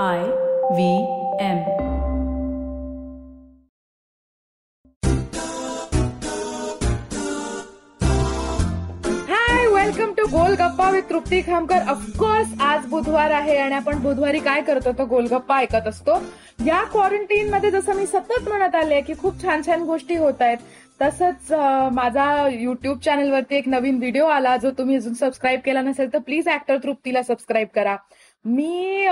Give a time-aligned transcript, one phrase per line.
[0.00, 0.20] I
[0.74, 0.92] V
[1.44, 1.58] M.
[9.28, 14.60] Hi welcome to Golgappa with Trupti Khamkar of course आज बुधवार आहे आणि आपण बुधवारी काय
[14.62, 16.20] करतो तर गोलगप्पा ऐकत असतो.
[16.66, 20.58] या क्वारंटीन मध्ये जसं मी सतत म्हणत आले की खूप छान छान गोष्टी होत आहेत.
[21.00, 21.52] तसंच
[21.92, 26.48] माझा युट्यूब चॅनलवरती एक नवीन व्हिडिओ आला जो तुम्ही अजून सबस्क्राईब केला नसेल तर प्लीज
[26.48, 27.96] ऍक्टर तृप्तीला सबस्क्राईब करा.
[28.44, 29.06] मी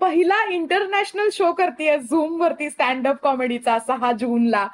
[0.00, 4.66] पहिला इंटरनॅशनल शो करते झूम वरती स्टँडअप कॉमेडीचा सहा जूनला.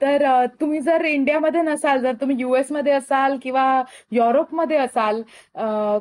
[0.00, 0.24] तर
[0.60, 5.20] तुम्ही जर इंडियामध्ये नसाल जर तुम्ही युएसमध्ये असाल किंवा युरोपमध्ये असाल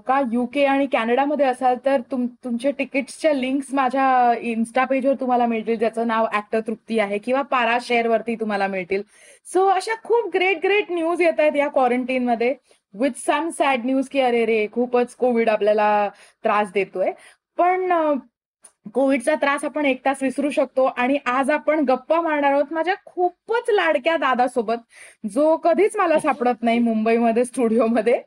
[0.08, 5.78] का युके आणि कॅनडामध्ये असाल तर तुम तुमचे तिकीट्सच्या लिंक्स माझ्या इन्स्टा पेजवर तुम्हाला मिळतील
[5.80, 9.02] ज्याचं नाव ऍक्टर तृप्ती आहे किंवा पारा शेअर वरती तुम्हाला मिळतील.
[9.48, 12.54] सो अशा खूप ग्रेट ग्रेट न्यूज येत आहेत या क्वारंटीन मध्ये.
[12.94, 16.08] विथ सम सॅड न्यूज की अरे रे खूपच कोविड आपल्याला
[16.44, 17.12] त्रास देतोय.
[17.58, 17.92] पण
[18.86, 23.70] कोविडचा त्रास आपण एक तास विसरू शकतो आणि आज आपण गप्पा मारणार आहोत माझ्या खूपच
[23.70, 24.78] लाडक्या दादासोबत
[25.34, 28.22] जो कधीच मला सापडत नाही मुंबईमध्ये स्टुडिओमध्ये.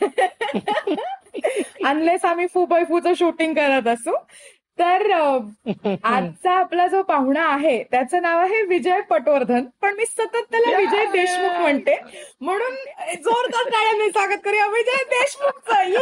[1.84, 4.14] अनलेस आम्ही फू बाय फूचं शूटिंग करत असू.
[4.78, 5.12] तर
[6.04, 9.64] आजचा आपला जो पाहुणा आहे त्याचं नाव आहे विजय पटवर्धन.
[9.82, 11.96] पण मी सतत त्याला विजय देशमुख म्हणते.
[12.40, 12.74] म्हणून
[13.22, 14.66] जोरदार टाळ्यांनी स्वागत करूया.
[14.66, 15.88] विजय देशमुखचं.
[15.88, 15.98] ये!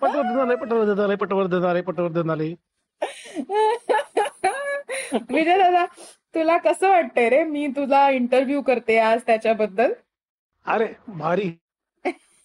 [0.00, 2.54] पटवर्धन आले पटवर्धन आले पटवर्धन आले पटवर्धन आले
[5.30, 5.84] विजय दादा
[6.34, 7.44] तुला कसं वाटतंय रे?
[7.44, 9.92] मी तुला इंटरव्ह्यू करते आज त्याच्याबद्दल.
[10.66, 11.52] अरे भारी.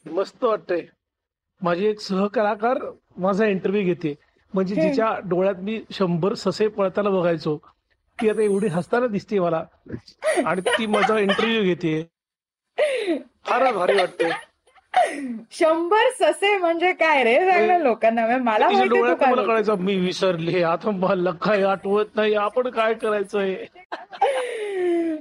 [0.06, 0.82] मस्त वाटतंय.
[1.62, 2.78] माझी एक सहकलाकार
[3.18, 4.16] माझा इंटरव्ह्यू घेते.
[4.54, 4.76] म्हणजे.
[4.76, 7.58] जिच्या डोळ्यात मी शंभर ससे पळताना बघायचो
[8.22, 9.64] ती आता एवढी हसताना दिसते मला.
[10.46, 12.08] आणि ती माझा इंटरव्ह्यू घेते.
[13.46, 14.30] फारच भारी वाटते.
[15.52, 17.52] शंभर ससे म्हणजे काय रे?
[17.52, 18.22] सांग ना लोकांना.
[18.22, 19.44] म्हणजे मला डोळ्यात काय मला.
[19.44, 20.64] कळायचं मी विसरले.
[20.64, 22.34] आता मला काही आठवत नाही.
[22.34, 23.66] आपण काय करायचंय?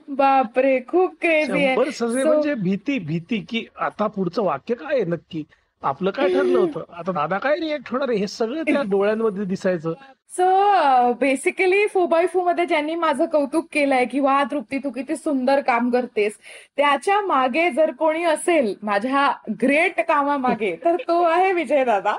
[0.09, 5.45] बापरे खूप क्रेझी शंभर So- म्हणजे भीती भीती की आता पुढचं वाक्य काय आहे नक्की?
[5.85, 6.81] आपलं काय ठरलं होतं?
[6.99, 8.19] आता दादा काय रिएक्ट होणार आहे?
[8.19, 9.93] हे सगळं त्या डोळ्यांमध्ये दिसायचं.
[10.33, 15.17] सो बेसिकली फू बाय फू मध्ये ज्यांनी माझं कौतुक केलंय की वा तृप्ती तू किती
[15.17, 16.33] सुंदर काम करतेस.
[16.77, 22.17] त्याच्यामागे जर कोणी असेल माझ्या ग्रेट कामामागे तर तो आहे विजय दादा.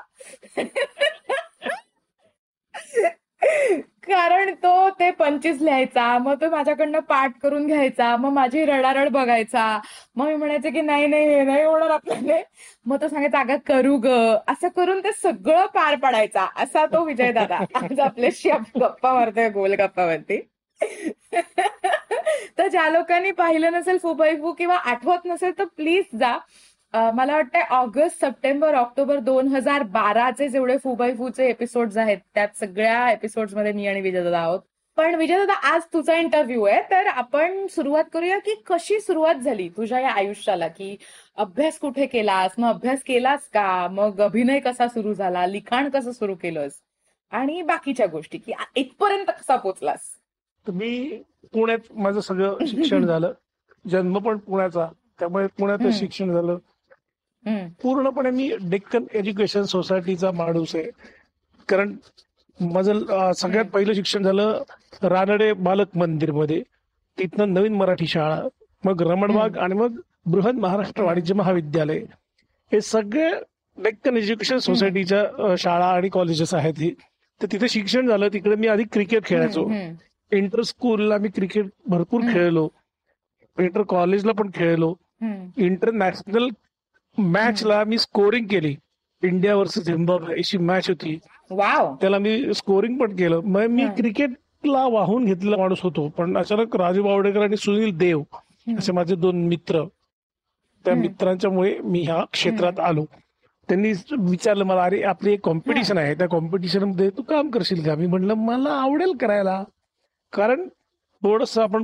[4.07, 9.79] कारण तो ते पंचवीस लिहायचा मग तो माझ्याकडनं पाठ करून घ्यायचा मग माझी रडारड बघायचा.
[10.15, 12.41] मग मी म्हणायचे की नाही नाही हे नाही होणार आपल्याला.
[12.85, 14.07] मग तो सांगायचा अगं करू ग.
[14.47, 16.47] असं करून ते सगळं पार पडायचा.
[16.55, 18.49] असा तो विजय दादा आज आपल्याशी
[18.79, 20.39] गप्पा मारतोय गोल गप्पावरती.
[22.57, 26.37] तर ज्या लोकांनी पाहिलं नसेल फू फू किंवा आठवत नसेल तर प्लीज जा.
[26.95, 32.47] मला वाटतंय ऑगस्ट सप्टेंबर ऑक्टोबर दोन हजार बाराचे जेवढे फू बाय फूचे एपिसोड आहेत त्यात
[32.59, 34.59] सगळ्या एपिसोडमध्ये मी आणि विजय दादा आहोत.
[34.97, 39.69] पण विजय दादा आज तुझा इंटरव्ह्यू आहे तर आपण सुरुवात करूया की कशी सुरुवात झाली
[39.69, 40.67] तुझ्या या आयुष्याला?
[40.67, 40.97] की
[41.37, 42.51] अभ्यास कुठे केलास?
[42.57, 43.87] मग अभ्यास केलास का?
[43.91, 45.45] मग अभिनय कसा सुरू झाला?
[45.45, 46.71] लिखाण कसं सुरू केलंस?
[47.31, 49.99] आणि बाकीच्या गोष्टी की इथपर्यंत कसा पोचलास?
[50.73, 51.21] मी
[51.53, 53.31] पुण्यात माझं सगळं शिक्षण झालं.
[53.87, 54.87] जन्म पण पुण्याचा
[55.19, 55.97] त्यामुळे पुण्यातच हम्म.
[55.97, 56.57] शिक्षण झालं.
[57.81, 60.89] पूर्णपणे मी डेक्कन एज्युकेशन सोसायटीचा माणूस आहे.
[61.69, 61.95] कारण
[62.59, 63.65] माझं सगळ्यात.
[63.65, 64.61] पहिलं शिक्षण झालं
[65.03, 66.61] रानडे बालक मंदिरमध्ये
[67.17, 68.41] तिथनं नवीन मराठी शाळा
[68.83, 71.99] मग रमणबाग आणि मग बृहन महाराष्ट्र वाणिज्य महाविद्यालय.
[72.71, 73.31] हे सगळे
[73.77, 76.93] डेक्कन एज्युकेशन सोसायटीच्या शाळा आणि कॉलेजेस आहेत ही.
[77.41, 79.69] तर तिथे शिक्षण झालं तिकडे मी आधी क्रिकेट खेळायचो.
[80.31, 82.21] इंटर स्कूलला मी क्रिकेट भरपूर.
[82.33, 82.67] खेळलो.
[83.59, 84.93] इंटर कॉलेजला पण खेळलो.
[85.57, 86.47] इंटरनॅशनल
[87.17, 88.75] मॅचला मी स्कोरिंग केली.
[89.23, 91.19] इंडिया वर्सेस झिम्बाब्वे अशी मॅच होती.
[91.51, 93.39] वाव त्याला मी स्कोरिंग पण केलं.
[93.39, 93.85] मग मी.
[93.97, 96.07] क्रिकेटला वाहून घेतलेला माणूस होतो.
[96.07, 98.21] पण अचानक राजू बावडेकर आणि सुनील देव
[98.77, 99.83] असे माझे दोन मित्र.
[100.85, 100.95] त्या.
[100.95, 103.05] मित्रांच्यामुळे मी ह्या क्षेत्रात आलो.
[103.69, 106.13] त्यांनी विचारलं मला अरे आपली एक कॉम्पिटिशन आहे.
[106.15, 107.95] त्या कॉम्पिटिशनमध्ये तू काम करशील का?
[107.95, 109.63] मी म्हणलं मला आवडेल करायला.
[110.33, 110.67] कारण
[111.23, 111.83] थोडस आपण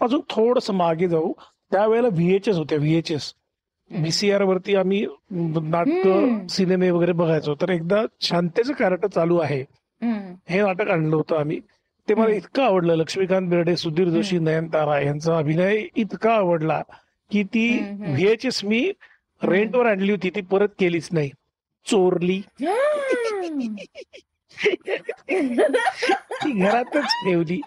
[0.00, 1.32] अजून थोडस मागे जाऊ.
[1.72, 2.78] त्यावेळेला व्हीएचएस होत्या.
[2.78, 3.32] व्हीएचएस
[3.90, 6.08] व्हीसीआर वरती आम्ही नाटक.
[6.50, 7.54] सिनेमे वगैरे बघायचो.
[7.54, 9.60] तर एकदा शांतेचं कार्ट चालू आहे.
[10.48, 11.60] हे नाटक आणलं होतं आम्ही.
[12.08, 12.34] ते मला.
[12.34, 12.94] इतकं आवडलं.
[12.94, 16.82] लक्ष्मीकांत बेर्डे सुधीर जोशी नयनतारा यांचा अभिनय इतका आवडला
[17.30, 17.78] की ती.
[18.00, 18.92] व्हीएचएस मी
[19.42, 20.30] रेंटवर आणली होती.
[20.30, 21.30] ती परत केलीच नाही.
[21.86, 22.42] चोरली.
[24.64, 27.60] ती घरातच ठेवली.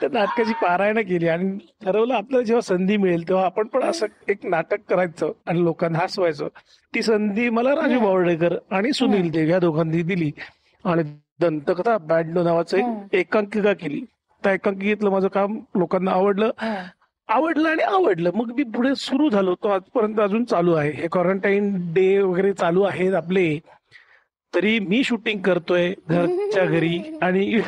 [0.00, 4.38] त्या नाटकाची पारायण केली आणि ठरवलं आपल्याला जेव्हा संधी मिळेल तेव्हा आपण पण असं एक
[4.44, 6.48] नाटक करायचं आणि लोकांना हसवायचं.
[6.94, 7.98] ती संधी मला राजू.
[8.00, 10.32] बावडेकर आणि सुनील देव या दोघांनी दिली.
[10.84, 11.02] आणि
[11.40, 12.76] दंतकथा ब्याण्णव नावाचं.
[12.76, 14.00] एक एकांकिका केली.
[14.44, 16.50] त्या एकांकिकेतलं माझं काम लोकांना आवडलं.
[17.28, 18.30] आवडलं आणि आवडलं.
[18.34, 19.54] मग मी पुढे सुरू झालो.
[19.54, 20.90] तो आजपर्यंत अजून चालू आहे.
[20.90, 23.58] हे क्वारंटाईन डे वगैरे चालू आहेत आपले.
[24.54, 27.60] तरी मी शूटिंग करतोय घरच्या घरी आणि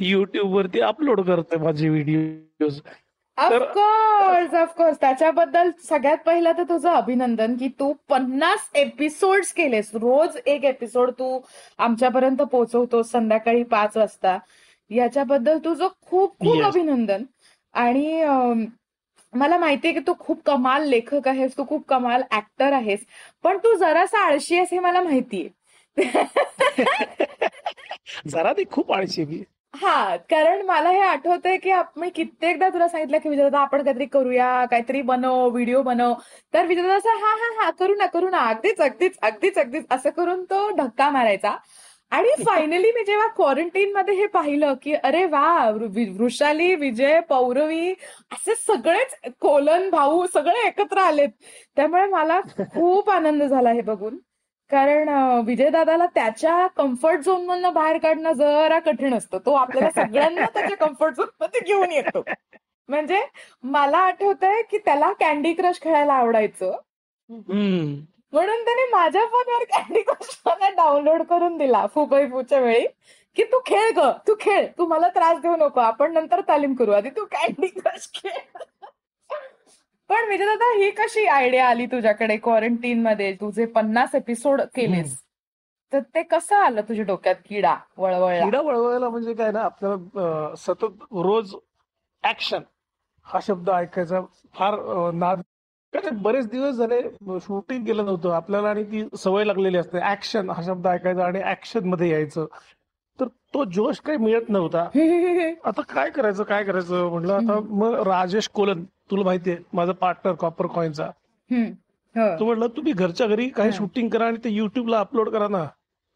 [0.00, 2.68] युट्यूब वरती अपलोड करतोय माझे व्हिडिओ
[3.38, 9.90] ऑफकोर्स ऑफकोर्स त्याच्याबद्दल सगळ्यात पहिलं तर तुझं अभिनंदन की तू पन्नास एपिसोड्स केलेस.
[9.94, 11.40] रोज एक एपिसोड तू
[11.78, 14.38] आमच्यापर्यंत पोहोचवतोस संध्याकाळी पाच वाजता.
[14.90, 16.62] याच्याबद्दल तुझं खूप खूप.
[16.62, 17.24] अभिनंदन.
[17.74, 18.24] आणि
[19.32, 21.56] मला माहितीये की तू खूप कमाल लेखक आहेस.
[21.58, 23.00] तू खूप कमाल ऍक्टर आहेस.
[23.42, 25.48] पण तू जरासा आळशी आहेस हे मला माहितीये.
[28.26, 29.42] जरा ते खूप आळशी मी.
[29.74, 34.66] हा कारण मला हे आठवतंय की मी कित्येकदा तुला सांगितलं की विजयदादा आपण काहीतरी करूया
[34.70, 36.14] काहीतरी बनव व्हिडिओ बनव.
[36.54, 40.10] तर विजयदादा असं हा हा हा करू ना करू ना अगदीच अगदीच अगदीच अगदीच असं
[40.10, 41.56] करून तो धक्का मारायचा.
[42.12, 47.94] आणि फायनली मी जेव्हा क्वारंटीन मध्ये हे पाहिलं की अरे वा वृ- वृषाली विजय पौरवी
[48.32, 51.28] असे सगळेच कोलन भाऊ सगळे एकत्र आलेत.
[51.76, 52.40] त्यामुळे मला
[52.74, 54.18] खूप आनंद झाला हे बघून.
[54.70, 55.08] कारण
[55.46, 59.38] विजयदादाला त्याच्या कम्फर्ट झोन मधनं बाहेर काढणं जरा कठीण असतं.
[59.46, 62.22] तो आपल्याला सगळ्यांना त्याच्या कम्फर्ट झोनमध्ये घेऊन येतो.
[62.88, 63.20] म्हणजे
[63.62, 66.76] मला आठवतंय की त्याला कॅन्डी क्रश खेळायला आवडायचं.
[68.32, 72.86] म्हणून त्याने माझ्या फोनवर कॅन्डी क्रश मला डाउनलोड करून दिला फुबई फूच्या वेळी.
[73.36, 74.66] की तू खेळ ग तू खेळ.
[74.78, 75.80] तू मला त्रास देऊ नको.
[75.80, 76.92] आपण नंतर तालीम करू.
[76.92, 78.58] आधी तू कॅन्डी क्रश खेळ.
[80.10, 83.32] पण विजयदादा ही कशी आयडिया आली तुझ्याकडे क्वारंटीन मध्ये?
[83.32, 85.16] तुझे पन्नास एपिसोड केलेस.
[85.92, 87.34] तर ते कसं आलं तुझ्या डोक्यात?
[87.48, 88.44] किडा वळवळला.
[88.44, 91.54] किडा वळवायला म्हणजे काय ना आपल्याला सतत रोज
[92.24, 92.62] ऍक्शन
[93.26, 94.20] हा शब्द ऐकायचा
[94.54, 94.74] फार
[95.14, 95.40] नाद.
[95.92, 97.00] कारण बरेच दिवस झाले
[97.40, 98.30] शूटिंग केलं नव्हतं.
[98.30, 100.00] आपल्याला आणि ती सवय लागलेली असते.
[100.10, 102.46] ऍक्शन हा शब्द ऐकायचा आणि ऍक्शनमध्ये यायचं.
[103.18, 104.88] तर तो जोश काही मिळत नव्हता.
[105.64, 107.08] आता काय करायचं काय करायचं?
[107.10, 111.06] म्हटलं आता मग राजेश कोलन तुला माहितीये माझा पार्टनर कॉपर कॉइनचा.
[111.50, 112.36] हो.
[112.38, 113.72] तो म्हटलं तुम्ही घरच्या घरी काही.
[113.72, 115.64] शूटिंग करा आणि ते युट्यूबला अपलोड करा ना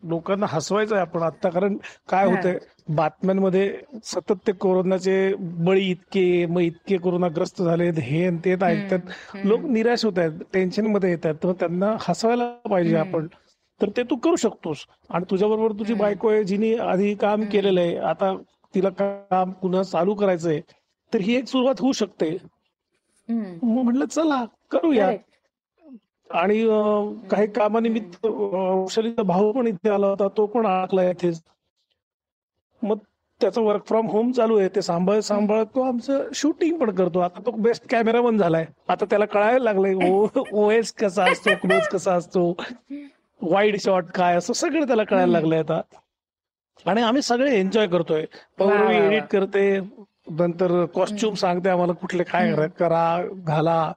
[0.03, 1.77] लोकांना हसवायचं आहे आपण आता कारण
[2.09, 2.27] काय.
[2.27, 2.59] होतंय
[2.95, 3.67] बातम्यांमध्ये
[4.05, 5.15] सतत ते कोरोनाचे
[5.67, 8.99] बळी इतके मग इतके कोरोनाग्रस्त झालेत हे आणि ते ऐकतात.
[9.45, 12.97] लोक निराश होत आहेत टेन्शनमध्ये येतात तर त्यांना हसवायला पाहिजे.
[12.97, 13.27] आपण
[13.81, 16.03] तर ते तू करू शकतोस आणि तुझ्याबरोबर तुझी हम्म.
[16.03, 17.45] बायको आहे जिने आधी काम.
[17.53, 18.35] केलेलं आहे आता
[18.75, 20.61] तिला काम पुन्हा चालू करायचंय
[21.13, 22.37] तर ही एक सुरुवात होऊ शकते.
[23.29, 25.11] मग म्हटलं चला करूया.
[26.31, 26.61] आणि
[27.31, 31.43] काही कामानिमित्त वैशालीचा भाऊ पण इथे आला होता तो पण अडकला इथेच
[32.83, 32.99] मग
[33.41, 37.19] त्याचं वर्क फ्रॉम होम चालू आहे ते सांभाळत सांभाळत तो आमचं शूटिंग पण करतो.
[37.21, 38.67] आता तो बेस्ट कॅमेरामन झालाय.
[38.89, 39.95] आता त्याला कळायला लागलंय
[40.53, 42.49] ओएस कसा असतो क्लोज कसा असतो
[43.41, 45.81] वाईड शॉट काय असं सगळं त्याला कळायला लागलंय आता.
[46.87, 48.25] आणि आम्ही सगळे एन्जॉय करतोय.
[48.59, 48.97] पौर्वी.
[48.97, 49.79] एडिट करते.
[50.31, 52.53] नंतर कॉस्ट्युम सांगते आम्हाला कुठले काय.
[52.53, 53.93] करा- घाला.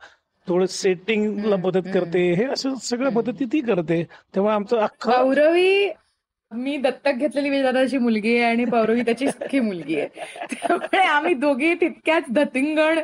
[0.48, 1.82] थोडं सेटिंगला मदत.
[1.94, 2.34] करते.
[2.34, 3.20] हे असं सगळ्या हम्म.
[3.20, 4.04] मदती ती करते.
[4.04, 5.90] त्यामुळे आमचं अख्खा पौरवी
[6.52, 10.08] मी दत्तक घेतलेली विजयदादाची मुलगी आहे आणि पौरवी त्याची सख्खी मुलगी आहे.
[10.56, 13.00] त्यामुळे आम्ही दोघी तितक्याच धतिंगण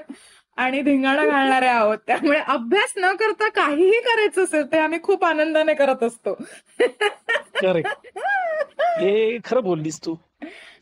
[0.58, 1.98] आणि धिंगाणा घालणारे आहोत.
[2.08, 6.38] त्यामुळे अभ्यास न करता काहीही करायचं असेल ते आम्ही खूप आनंदाने करत असतो.
[9.00, 10.16] हे खरं बोललीस तू.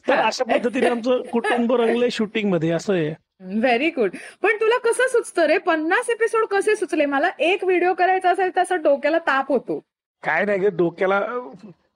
[0.10, 0.20] तर.
[0.20, 3.14] अशा पद्धतीने आमचं कुटुंब रंगलंय शूटिंगमध्ये असं आहे.
[3.60, 5.58] व्हेरी गुड पण तुला कसं सुचतं रे?
[5.58, 7.06] पन्नास एपिसोड कसे सुचले?
[7.06, 9.80] मला एक व्हिडिओ करायचा असेल तर असं डोक्याला ताप होतो.
[10.24, 11.22] काय नाही ग डोक्याला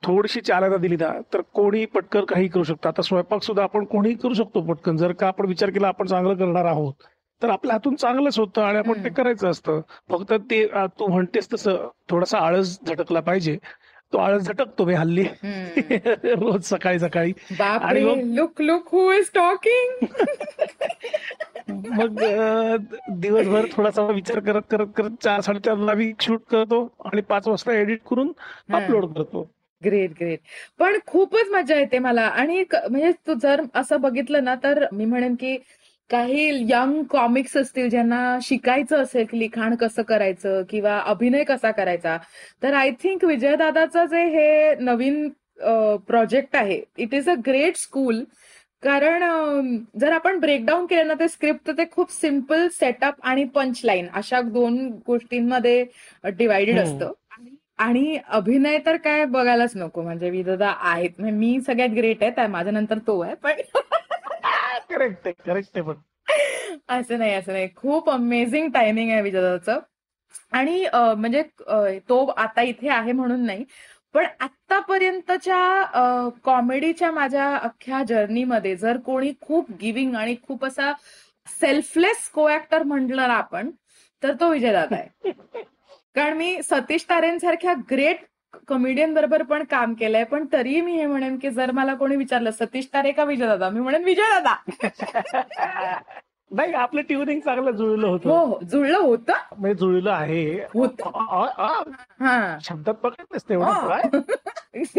[0.04, 2.88] थोडीशी चालना दिली ना तर कोणी पटकन काही करू शकतो.
[2.88, 4.98] आता स्वयंपाक सुद्धा आपण कोणीही करू शकतो पटकन.
[4.98, 6.94] जर का आपण विचार केला आपण चांगलं करणार आहोत
[7.42, 9.10] तर आपल्या हातून चांगलंच होतं आणि आपण ते.
[9.10, 9.80] करायचं असतं.
[10.12, 10.66] फक्त ते
[11.00, 13.58] तू म्हणतेस तसं थोडासा आळस झटकला पाहिजे.
[14.14, 15.24] तो आळस झटकतो मी हल्ली.
[16.36, 17.34] रोज सकाळी सकाळी.
[17.62, 20.06] आणि मग- look look who is talking
[21.70, 22.24] मग
[23.12, 28.00] दिवसभर थोडासा विचार करत करत करत चार साडेचारला मी शूट करतो आणि पाच वाजता एडिट
[28.10, 28.32] करून.
[28.74, 29.48] अपलोड करतो.
[29.86, 30.40] ग्रेट ग्रेट
[30.80, 32.22] पण खूपच मजा येते मला.
[32.22, 35.58] आणि म्हणजे तू जर असं बघितलं ना तर मी म्हणेन की
[36.10, 42.18] काही यंग कॉमिक्स असतील ज्यांना शिकायचं असेल की लिखाण कसं करायचं किंवा अभिनय कसा करायचा
[42.64, 45.28] तर आय थिंक विजयदादाचं जे हे नवीन
[46.08, 48.24] प्रोजेक्ट आहे it is a great school
[48.84, 49.24] कारण
[50.00, 54.08] जर आपण ब्रेकडाऊन केलं ना ते स्क्रिप्ट तर ते खूप सिंपल सेटअप आणि पंच लाईन
[54.14, 55.84] अशा दोन गोष्टींमध्ये
[56.32, 56.94] डिवाइडेड हम्म.
[56.94, 57.12] असतं.
[57.80, 61.10] आणि अभिनय तर काय बघायलाच नको म्हणजे विददा आहेत.
[61.20, 63.62] म्हणजे मी सगळ्यात ग्रेट आहे त्या माझ्या नंतर तो आहे पण
[64.90, 65.96] करेक्ट आहे करेक्ट आहे पण.
[66.90, 67.68] असं नाही असं नाही.
[67.76, 69.80] खूप अमेझिंग टायमिंग आहे विजयाचं
[70.52, 71.42] आणि म्हणजे
[72.10, 73.64] तो आता इथे आहे म्हणून नाही
[74.16, 80.92] पण आतापर्यंतच्या कॉमेडीच्या माझ्या अख्ख्या जर्नीमध्ये जर कोणी खूप गिविंग आणि खूप असा
[81.62, 83.70] सेल्फलेस को ऍक्टर म्हटलं ना आपण
[84.24, 85.32] तर तो विजयदादा आहे.
[86.16, 88.18] कारण मी सतीश तारेंसारख्या ग्रेट
[88.68, 92.52] कॉमेडियन बरोबर पण काम केलंय पण तरीही मी हे म्हणेन की जर मला कोणी विचारलं
[92.52, 93.70] सतीश तारे का विजयदादा?
[93.70, 94.56] मी म्हणेन विजयदादा.
[96.52, 98.30] नाही आपलं ट्युनिंग चांगलं जुळलं हो होतं.
[98.30, 99.34] हो जुळलं होतं.
[99.58, 100.60] म्हणजे जुळलं आहे.
[102.20, 102.58] हा.
[102.62, 103.64] शब्दात बघत नसते हो.
[103.88, 104.02] काय?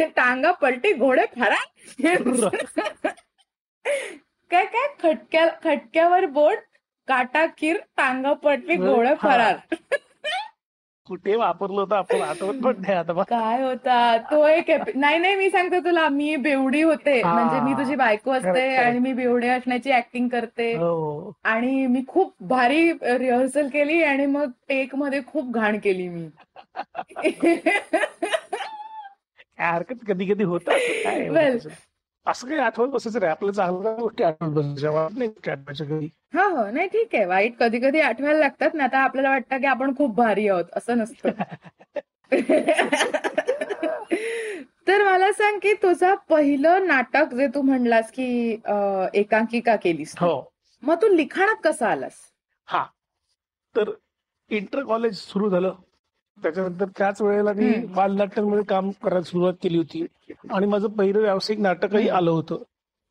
[0.17, 1.63] टांगा पलटी घोडे फरा
[4.51, 4.87] काय काय?
[5.03, 6.59] खटक्या खटक्यावर बोट
[7.09, 9.15] काटा खीर टांगा पलटी घोडे हा.
[9.15, 9.57] फरार.
[11.09, 11.97] कुठे वापरलं होतं?
[11.97, 13.23] आपण आठवत पण नाही आता.
[13.23, 14.17] काय होता?
[14.19, 16.09] तो एक नाही नाही मी सांगते तुला.
[16.09, 17.23] मी बेवडी होते.
[17.23, 20.75] म्हणजे मी तुझी बायको असते आणि मी बेवडी असण्याची ऍक्टिंग करते.
[20.75, 21.33] हो.
[21.45, 26.29] आणि मी खूप भारी रिहर्सल केली आणि मग टेकमध्ये खूप घाण केली मी.
[29.59, 30.71] हरकत कधी कधी होत?
[32.27, 34.91] असं काही आठवत बसायचं रे आपल्या चांगल्या गोष्टी आठवत बसायच्या.
[34.91, 36.71] वाईट नाही गोष्टी आठवायच्या कधी हो हो.
[36.71, 37.25] नाही ठीक आहे.
[37.25, 38.85] वाईट कधी कधी आठवायला लागतात ना.
[38.85, 40.65] आता आपल्याला वाटतं की आपण खूप भारी आहोत.
[40.73, 41.29] असं नसतं.
[44.89, 48.51] तर मला सांग की तुझं पहिलं नाटक जे तू म्हणलास की
[49.15, 50.15] एकांकिका केलीस.
[50.21, 50.53] हो.
[50.83, 52.13] मग तू लिखाणात कसा आलास?
[52.67, 52.87] हा.
[53.77, 53.91] तर
[54.51, 55.75] इंटर कॉलेज सुरू झालं.
[56.43, 57.73] त्याच्यानंतर त्याच वेळेला मी.
[57.95, 60.05] बालनाट्यांमध्ये काम करायला सुरुवात केली होती
[60.51, 62.09] आणि माझं पहिलं व्यावसायिक नाटकही.
[62.09, 62.63] आलं होतं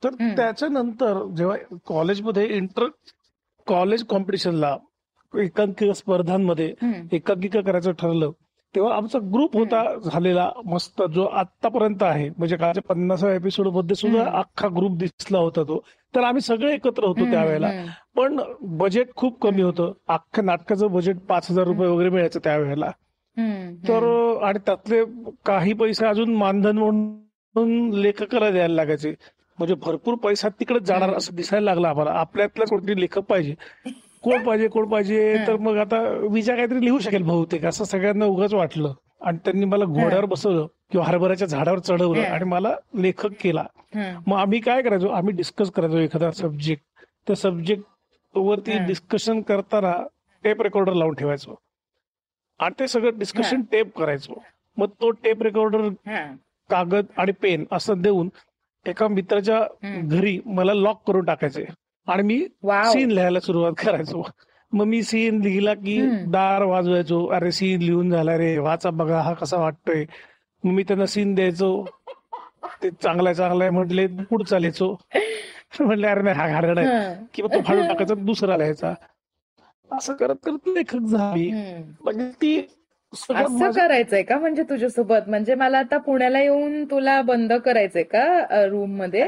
[0.03, 0.09] तर.
[0.35, 2.87] त्याच्यानंतर जेव्हा कॉलेजमध्ये इंटर
[3.67, 4.75] कॉलेज कॉम्पिटिशनला
[5.33, 6.73] एकांकिका स्पर्धांमध्ये.
[7.11, 8.31] एकांकिका करायचं ठरलं
[8.75, 14.23] तेव्हा आमचा ग्रुप होता झालेला मस्त जो आतापर्यंत आहे म्हणजे कालच्या पन्नासाव्या एपिसोडमध्ये सुद्धा.
[14.39, 15.79] अख्खा ग्रुप दिसला होता तो
[16.13, 17.69] तर आम्ही सगळे एकत्र होतो त्यावेळेला
[18.15, 18.39] पण
[18.77, 22.89] बजेट खूप कमी होतं अख्ख्या नाटकाचं बजेट पाच हजार रुपये वगैरे मिळायचं त्यावेळेला
[23.87, 24.03] तर.
[24.43, 25.03] आणि त्यातले
[25.45, 29.09] काही पैसे अजून मानधन म्हणून लेखकाला द्यायला लागायचे
[29.59, 31.13] म्हणजे भरपूर पैसा तिकडेच जाणार.
[31.13, 33.53] असं दिसायला लागलं आम्हाला आपल्यातला कोणतरी लेखक पाहिजे
[34.23, 35.35] कोण पाहिजे कोण पाहिजे.
[35.47, 35.99] तर मग आता
[36.31, 41.05] विजा काहीतरी लिहू शकेल बहुतेक असं सगळ्यांना उगाच वाटलं आणि त्यांनी मला घोड्यावर बसवलं किंवा
[41.07, 42.21] हरभऱ्याच्या झाडावर चढवलं.
[42.23, 43.63] आणि मला लेखक केला.
[44.27, 46.83] मग आम्ही काय करायचो आम्ही डिस्कस करायचो एखादा सब्जेक्ट
[47.27, 48.77] त्या सब्जेक्ट वरती.
[48.85, 49.93] डिस्कशन करताना
[50.43, 51.55] टेप रेकॉर्डर लावून ठेवायचो
[52.59, 54.43] आणि ते सगळं डिस्कशन टेप करायचो.
[54.77, 55.89] मग तो टेप रेकॉर्डर.
[56.69, 58.29] कागद आणि पेन असं देऊन
[58.85, 59.61] एका मित्राच्या.
[60.03, 61.65] घरी मला लॉक करून टाकायचे.
[62.07, 62.47] आणि मी
[62.93, 64.23] सीन लिहायला सुरुवात करायचो.
[64.73, 66.01] मग मी सीन लिहिला की.
[66.25, 67.25] दार वाजवायचो.
[67.27, 68.57] अरे सीन लिहून झाला रे.
[68.57, 70.05] वाचा बघा हा कसा वाटतोय.
[70.63, 71.85] मग मी त्यांना सीन द्यायचो.
[72.83, 74.95] ते चांगला आहे चांगला आहे म्हटले पुढे चालायचो.
[75.79, 76.89] म्हटले अरे नाही हा घाणेरडा आहे.
[77.33, 78.93] किंवा तो फाडून टाकायचा दुसरा लिहायचा.
[79.93, 81.49] असं करत करत लेखक झाली.
[82.03, 82.57] म्हणजे ती
[83.13, 85.27] असं करायचंय का म्हणजे तुझ्यासोबत?
[85.27, 89.27] म्हणजे मला आता पुण्याला येऊन तुला बंद करायचंय का रूममध्ये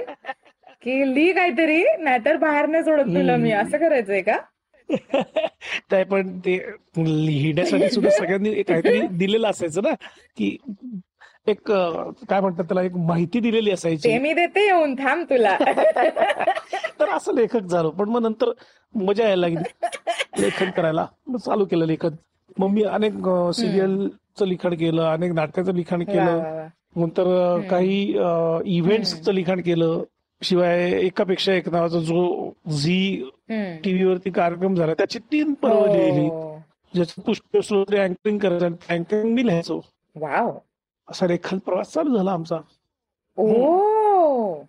[0.82, 3.52] की ली काहीतरी नाहीतर बाहेर नाही सोडत तुला मी.
[3.52, 4.38] असं करायचंय का?
[5.92, 6.58] ते पण ते
[6.98, 9.94] लिहिण्यासाठी सुद्धा सगळ्यांनी काहीतरी दिलेलं असायचं ना
[10.38, 10.58] की
[11.48, 11.72] एक
[12.30, 14.18] काय म्हणतात त्याला एक माहिती दिलेली असायची.
[14.18, 15.58] मी देते येऊन थांब तुला.
[17.00, 17.90] तर असं लेखक झालो.
[17.92, 18.52] पण मग नंतर
[18.96, 19.88] मजा यायला लागली.
[20.42, 21.06] लेखन करायला.
[21.28, 22.10] मग चालू केलं लेखन.
[22.58, 23.14] मग मी अनेक
[23.56, 26.68] सिरियलचं लिखाण केलं अनेक नाटकाचं लिखाण केलं.
[26.96, 27.60] नंतर.
[27.70, 28.02] काही
[28.66, 30.04] इव्हेंट्सचं लिखाण केलं.
[30.42, 33.30] शिवाय एकापेक्षा एक नावाचा जो झी.
[33.84, 36.28] टीव्हीवरती कार्यक्रम झाला त्याची तीन पर्व लिहिली.
[36.28, 36.56] हो.
[36.94, 39.82] ज्याचं पुष्पश्रोत्री अँकरिंग करायचं अँकरिंग मी लिहायचो.
[40.16, 40.52] वाव.
[41.08, 42.60] असा रेखन प्रवास चालू झाला आमचा.
[43.38, 44.64] ओ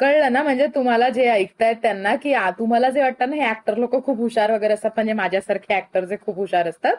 [0.00, 3.76] कळलं ना म्हणजे तुम्हाला जे ऐकतायत त्यांना की आ- तुम्हाला जे वाटतं ना हे ऍक्टर
[3.76, 6.96] लोक खूप हुशार वगैरे असतात म्हणजे माझ्यासारखे ऍक्टर जे खूप हुशार असतात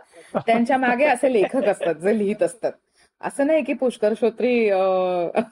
[0.48, 2.72] त्यांच्या मागे असे लेखक असतात जे लिहित असतात.
[3.22, 4.54] असं नाही की पुष्कर श्रोत्री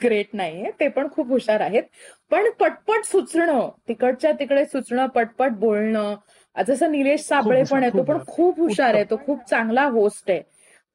[0.03, 1.83] ग्रेट नाहीये ते पण खूप हुशार आहेत.
[2.31, 6.15] पण पटपट सुचणं तिकडच्या तिकडे सुचणं पटपट बोलणं
[6.55, 8.17] जसं निलेश साबळे पण आहे तो पण.
[8.27, 10.41] खूप हुशार आहे तो खूप चांगला होस्ट आहे.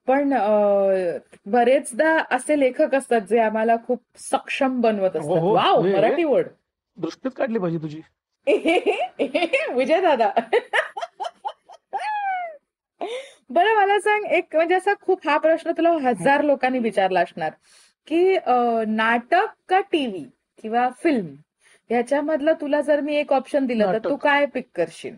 [0.09, 5.39] पण अं, बरेचदा असे लेखक असतात जे आम्हाला खूप सक्षम बनवत हो, असतात.
[5.39, 5.55] हो.
[5.55, 6.47] वाव हे- मराठी वर्ड
[6.97, 8.01] दृष्टीत काढली पाहिजे तुझी.
[9.75, 10.31] विजय दादा
[13.51, 17.51] बरं मला सांग एक म्हणजे असा खूप हा प्रश्न तुला हजार लोकांनी विचारला असणार
[18.07, 20.25] की अं, नाटक का टीव्ही
[20.63, 21.35] किंवा फिल्म
[21.91, 24.05] ह्याच्यामधलं तुला जर मी एक ऑप्शन दिलं तर नाटक.
[24.05, 25.15] तू काय पिक करशील?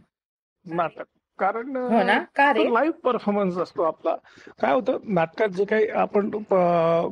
[0.65, 1.05] नाटक.
[1.41, 4.15] कारण हो लाईव्ह परफॉर्मन्स असतो आपला
[4.61, 6.31] काय होतं नाटकात जे काही आपण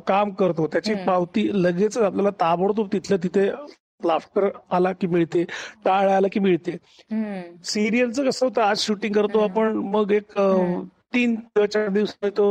[0.06, 0.94] काम करतो त्याची.
[1.06, 3.50] पावती लगेच आपल्याला ताबडतोब तिथल्या तिथे
[4.04, 5.44] लाफ्टर आला की मिळते
[5.84, 6.76] टाळ आला की मिळते
[7.64, 9.38] सिरियलचं कसं होतं आज शूटिंग करतो.
[9.40, 10.38] आपण मग एक.
[11.14, 12.46] तीन किंवा चार दिवसांनी तो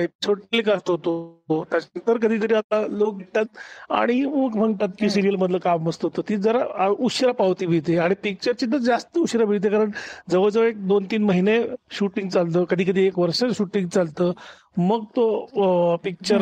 [0.00, 3.44] एपिसोड टेलिकास्ट होतो त्याच्यानंतर कधीतरी आता लोक येतात
[3.90, 5.10] आणि मग म्हणतात की.
[5.10, 6.22] सिरियल मधलं काम मस्त होतं.
[6.28, 7.96] ती जरा उशिरा पावती मिळते.
[7.98, 9.90] आणि पिक्चरची तर जास्त उशिरा मिळते कारण
[10.30, 11.58] जवळजवळ एक दोन तीन महिने
[11.90, 12.64] शूटिंग चालतं.
[12.64, 14.32] कधी कधी एक वर्ष शूटिंग चालतं.
[14.76, 16.40] मग तो पिक्चर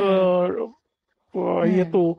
[1.66, 2.12] येतो.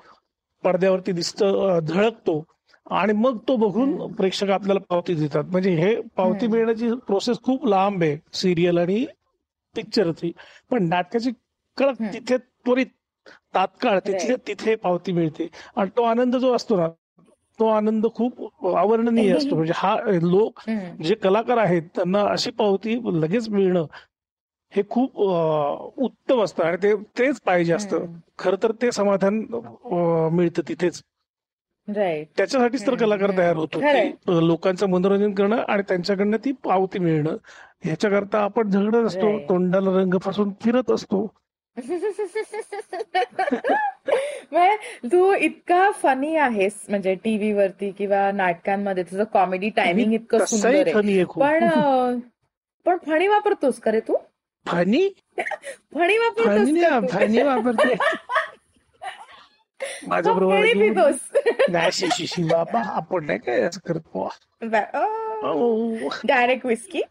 [0.63, 2.43] पडद्यावरती दिसतं झळकतो
[2.91, 3.95] आणि मग तो बघून.
[4.13, 5.43] प्रेक्षक आपल्याला पावती देतात.
[5.51, 6.47] म्हणजे हे पावती.
[6.47, 9.05] मिळण्याची प्रोसेस खूप लांब आहे सिरियल आणि
[9.77, 10.31] पिक्चरची
[10.71, 11.31] पण नाटकाची
[11.77, 12.01] कळक.
[12.13, 12.85] तिथे त्वरित
[13.55, 14.35] तात्काळ तिथे.
[14.47, 16.87] तिथे पावती मिळते आणि तो आनंद जो असतो ना
[17.59, 20.59] तो आनंद खूप अवर्णनीय असतो म्हणजे हा लोक.
[21.03, 23.85] जे कलाकार आहेत त्यांना अशी पावती लगेच मिळणं
[24.73, 25.17] हे खूप
[25.97, 28.05] उत्तम असतं आणि ते तेच पाहिजे असतं.
[28.39, 29.43] खर तर ते समाधान
[30.33, 31.01] मिळतं तिथेच
[31.87, 33.37] राईट त्याच्यासाठीच तर कलाकार.
[33.37, 33.79] तयार होतो.
[33.79, 37.37] की लोकांचं मनोरंजन करणं आणि त्यांच्याकडनं ती पावती मिळणं
[37.83, 39.39] ह्याच्याकरता आपण झगडत असतो.
[39.39, 41.33] तोंडाला रंग फासून फिरत असतो.
[45.11, 51.23] तू इतका फनी आहेस म्हणजे टीव्ही वरती किंवा नाटकांमध्ये तुझं कॉमेडी टायमिंग इतकं सुंदर आहे.
[51.23, 51.69] पण
[52.85, 54.15] पण फणी वापरतोस का रे तू?
[54.65, 55.09] फनी
[55.93, 57.11] फणी वापरतोस?
[57.11, 57.93] फनी वापरते
[60.07, 61.11] माझ्या मग फणी बरोबर
[61.71, 64.01] नाही शि- शि- शि, बाबा आपण नाही काय असं करत.
[66.25, 67.01] डायरेक्ट विस्की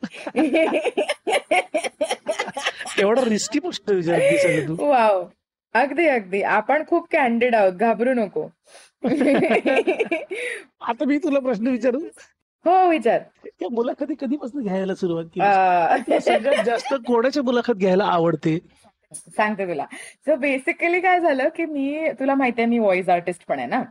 [2.98, 3.58] एवढा रिस्की
[3.92, 4.86] विचारते सगळं तू?
[4.86, 5.24] वाव
[5.74, 6.42] अगदी अगदी.
[6.42, 7.72] आपण खूप कॅन्डिड आहोत.
[7.72, 8.42] घाबरू नको.
[10.80, 12.00] आता मी तुला प्रश्न विचारू?
[12.64, 13.20] हो विचार.
[13.62, 18.58] या मुलाखती कधीपासून घ्यायला सुरुवात केली सगळ्यात जास्त कोणाची मुलाखत घ्यायला आवडते?
[19.12, 19.84] सांगते तुला.
[20.26, 23.82] सो बेसिकली काय झालं की मी तुला माहिती आहे मी व्हॉइस आर्टिस्ट पण आहे ना?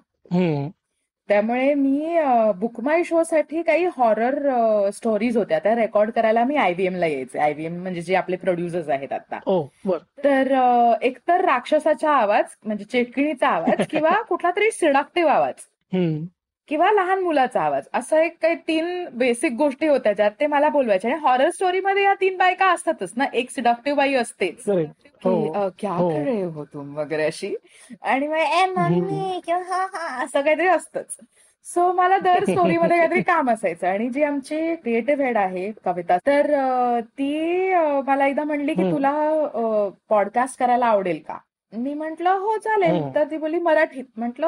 [1.29, 2.17] त्यामुळे मी
[2.55, 5.59] बुक माय शो साठी काही हॉरर स्टोरीज होत्या.
[5.59, 7.39] त्या रेकॉर्ड करायला मी आयव्हीएम ला यायचे.
[7.39, 9.39] आयव्हीएम म्हणजे जे आपले प्रोड्युसर्स आहेत आता.
[10.23, 10.51] तर
[11.01, 15.53] एकतर राक्षसाचा आवाज म्हणजे चेटकिणीचा आवाज किंवा कुठला तरी सिडाक्टिव्ह आवाज.
[16.67, 21.07] किंवा लहान मुलाचा आवाज असं एक काही तीन बेसिक गोष्टी होत्या ज्यात ते मला बोलवायचे.
[21.07, 24.63] आणि हॉरर स्टोरीमध्ये या तीन बायका असतातच ना एक सिडक्टिव्ह बाई असतेच.
[25.25, 25.69] हो.
[25.79, 26.09] क्या हो.
[26.09, 27.53] कर रहे हो तुम वगैरे अशी.
[28.01, 31.17] आणि मग ए मम्मी किंवा हा हा असं काहीतरी असतंच.
[31.65, 33.87] सो मला दर स्टोरीमध्ये काहीतरी काम असायचं.
[33.87, 36.51] आणि जी आमची क्रिएटिव्ह हेड आहे कविता तर
[37.17, 37.73] ती
[38.07, 38.91] मला एकदा म्हणली की.
[38.91, 39.13] तुला
[40.09, 41.37] पॉडकास्ट करायला आवडेल का?
[41.75, 42.95] मी म्हंटल हो चालेल.
[42.95, 43.09] हम्म.
[43.15, 44.03] तर ती बोलली मराठीत.
[44.17, 44.45] म्हंटल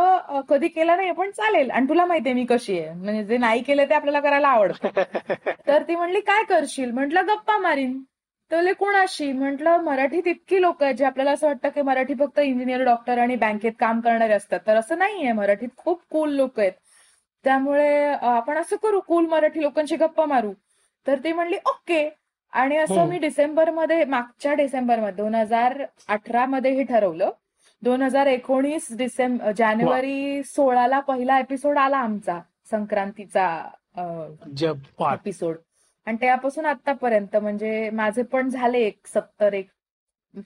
[0.50, 1.72] कधी केला नाही पण चालेल.
[1.72, 2.94] आणि तुला माहितीये मी कशी आहे.
[2.94, 4.88] म्हणजे जे नाही केलं ते आपल्याला करायला आवडतं.
[5.68, 6.92] तर ती म्हणली काय करशील?
[6.92, 8.02] म्हटलं गप्पा मारीन.
[8.52, 9.32] तर कोणाशी?
[9.32, 13.36] म्हटलं मराठीत इतकी लोक आहेत जे आपल्याला असं वाटतं की मराठी फक्त इंजिनियर डॉक्टर आणि
[13.36, 14.60] बँकेत काम करणारे असतात.
[14.68, 16.72] तर असं नाहीये मराठीत खूप कूल लोक आहेत.
[17.44, 20.54] त्यामुळे आपण असं करू कूल मराठी लोकांशी गप्पा मारू.
[21.08, 22.17] तर ती म्हणली ओके.
[22.54, 23.10] आणि असं हम्म.
[23.10, 27.32] मी डिसेंबरमध्ये मागच्या डिसेंबरमध्ये दोन हजार अठरा मध्ये हे ठरवलं.
[27.84, 32.40] दोन हजार एकोणीस डिसेंबर जानेवारी सोळाला पहिला एपिसोड आला आमचा
[32.72, 33.48] संक्रांतीचा
[35.14, 35.56] एपिसोड
[36.08, 39.68] आणि तेव्हापासून आतापर्यंत म्हणजे माझे पण झाले एक सत्तर एक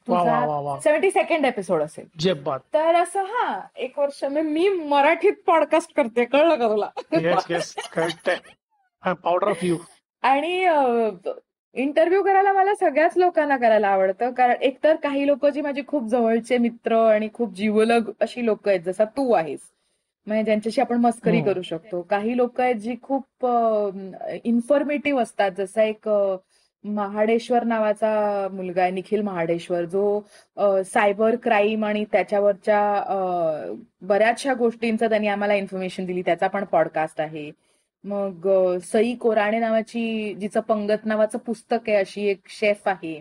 [0.07, 2.05] तुझा सेव्हन्टी सेकंड एपिसोड असेल.
[2.73, 6.89] तर असं हा एक वर्ष मी मराठीत पॉडकास्ट करते कळलं का तुला?
[9.13, 9.77] पावडर ऑफ यू
[10.23, 10.65] आणि
[11.75, 14.31] इंटरव्ह्यू करायला मला सगळ्याच लोकांना करायला आवडतं.
[14.31, 18.79] कारण एकतर काही लोक जी माझी खूप जवळचे मित्र आणि खूप जिवलग अशी लोक आहेत
[18.86, 19.60] जसा तू आहेस.
[20.27, 21.51] म्हणजे ज्यांच्याशी आपण मस्करी हम्म.
[21.51, 22.01] करू शकतो.
[22.01, 23.45] काही लोक आहेत जी खूप
[24.43, 25.51] इन्फॉर्मेटिव्ह असतात.
[25.57, 26.10] जसा एक
[26.84, 30.19] महाडेश्वर नावाचा मुलगा आहे निखिल महाडेश्वर जो
[30.86, 36.21] सायबर क्राईम आणि त्याच्यावरच्या बऱ्याचशा गोष्टींचं त्यांनी आम्हाला इन्फॉर्मेशन दिली.
[36.21, 37.51] त्याचा पण पॉडकास्ट आहे.
[38.03, 43.15] मग अ, सई कोराणे नावाची जिचं पंगत नावाचं पुस्तक आहे अशी एक शेफ आहे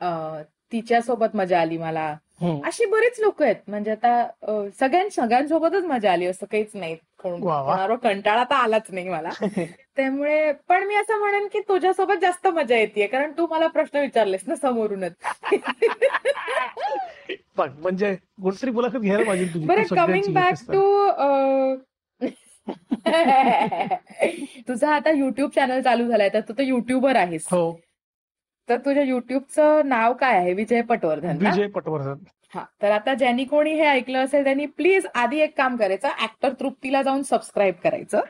[0.00, 2.60] अ, तिच्यासोबत मजा आली मला हम्म.
[2.66, 4.12] अशी बरीच लोक आहेत म्हणजे आता
[4.42, 7.74] अ, सगळ्यां सगळ्यांसोबतच मजा आली असं काहीच नाही कोण- वा वा.
[7.74, 9.28] कोणावर कंटाळा तर आलाच नाही मला
[9.96, 14.42] त्यामुळे पण मी असं म्हणेन की तुझ्यासोबत जास्त मजा येते कारण तू मला प्रश्न विचारलेस
[14.46, 15.12] ना समोरूनच
[17.56, 20.54] बघ म्हणजे कोणतरी मुलाखत घ्यायला पाहिजे तुझी बरं तू सगळ्यांची कमिंग बॅक.
[20.68, 20.82] टू
[24.68, 27.46] तुझा आता युट्यूब चॅनल चालू झालाय तर तू तर युट्यूबर आहेस.
[27.50, 27.80] हो.
[28.68, 30.52] तर तुझ्या युट्यूबचं नाव काय आहे?
[30.52, 32.14] विजय पटवर्धन विजय पटवर्धन.
[32.54, 36.52] हा तर आता ज्यांनी कोणी हे ऐकलं असेल त्यांनी प्लीज आधी एक काम करायचं ऍक्टर
[36.52, 38.20] तृप्तीला जाऊन सबस्क्राईब करायचं.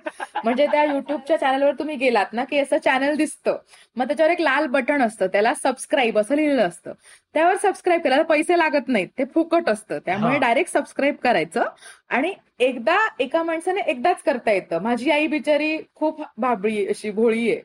[0.45, 3.57] म्हणजे त्या युट्यूबच्या चॅनलवर तुम्ही गेलात ना की असं चॅनल दिसतं.
[3.97, 6.93] मग त्याच्यावर एक लाल बटन असतं त्याला सबस्क्राईब असं लिहिलेलं असतं.
[7.35, 9.99] त्यावर सबस्क्राईब करायला पैसे लागत नाहीत ते फुकट असतं.
[9.99, 10.39] त्यामुळे.
[10.39, 11.65] डायरेक्ट सबस्क्राईब करायचं.
[12.09, 14.83] आणि एकदा एका माणसाने एकदाच करता येतं.
[14.83, 17.61] माझी आई बिचारी खूप भाबळी अशी भोळी आहे.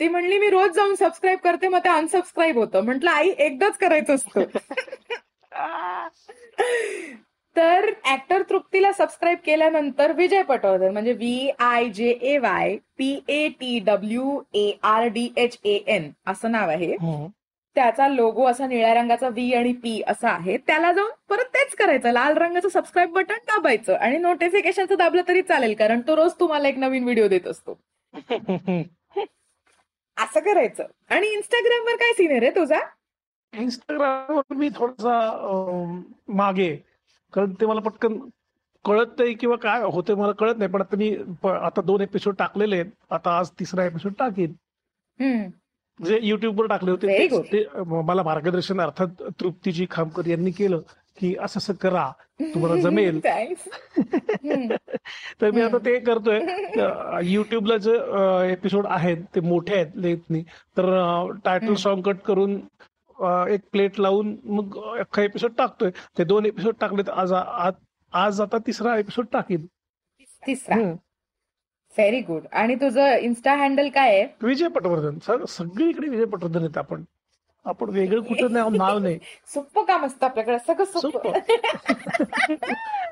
[0.00, 1.68] ती म्हणली मी रोज जाऊन सबस्क्राईब करते.
[1.68, 2.80] मग ते अनसबस्क्राईब होतं.
[2.80, 4.40] म्हटलं आई एकदाच करायचं असतं.
[7.56, 13.46] तर ऍक्टर तृप्तीला सबस्क्राईब केल्यानंतर विजय पटवर्धन म्हणजे V I J A Y P A
[13.60, 16.92] T W A R D H A N असं नाव आहे.
[16.92, 17.26] हम्म.
[17.76, 20.56] त्याचा लोगो असा निळ्या रंगाचा व्ही आणि पी असा आहे.
[20.56, 22.12] त्याला जाऊन परत तेच करायचं.
[22.12, 26.78] लाल रंगाचं सबस्क्राईब बटन दाबायचं आणि नोटिफिकेशनचं दाबलं तरी चालेल कारण तो रोज तुम्हाला एक
[26.78, 27.78] नवीन व्हिडिओ देत असतो.
[30.16, 30.84] असं करायचं.
[31.10, 32.78] आणि इंस्टाग्रामवर काय सीन आहे रे तुझा?
[33.52, 35.14] इंस्टाग्रामवर मी थोडासा
[36.36, 36.74] मागे.
[37.34, 38.18] कारण ते मला पटकन
[38.84, 42.76] कळत नाही किंवा काय होते मला कळत नाही पण आता मी आता दोन एपिसोड टाकलेले
[42.76, 44.52] आहेत आता आज तिसरा एपिसोड टाकेन.
[46.00, 47.26] जे युट्यूबवर टाकले होते.
[47.52, 47.64] ते
[48.02, 50.80] मला मार्गदर्शन अर्थात तृप्तीजी खामकर यांनी केलं
[51.18, 53.20] की असं असं करा तुम्हाला जमेल.
[55.40, 56.40] तर मी आता ते करतोय
[57.24, 57.94] युट्यूबला जे
[58.52, 60.42] एपिसोड आहेत ते मोठे आहेत लेथनी
[60.76, 60.90] तर
[61.44, 61.74] टायटल.
[61.74, 62.58] सॉन्ग कट करून
[63.48, 65.90] एक प्लेट लावून मग अख्खा एपिसोड टाकतोय.
[66.18, 67.72] ते दोन एपिसोड टाकलेत आज आज
[68.12, 69.66] आज आता तिसरा एपिसोड टाकीन.
[70.46, 70.76] तिसरा.
[70.76, 74.28] व्हेरी गुड आणि तुझं इन्स्टा हँडल काय आहे?
[74.42, 75.18] विजय पटवर्धन.
[75.18, 77.04] सग- सगळीकडे विजय पटवर्धन आहेत आपण.
[77.66, 79.18] आपण वेगळं कुठं नाव नाव नाही.
[79.54, 81.32] सोपं काम असतं आपल्याकडे सगळं सोपं.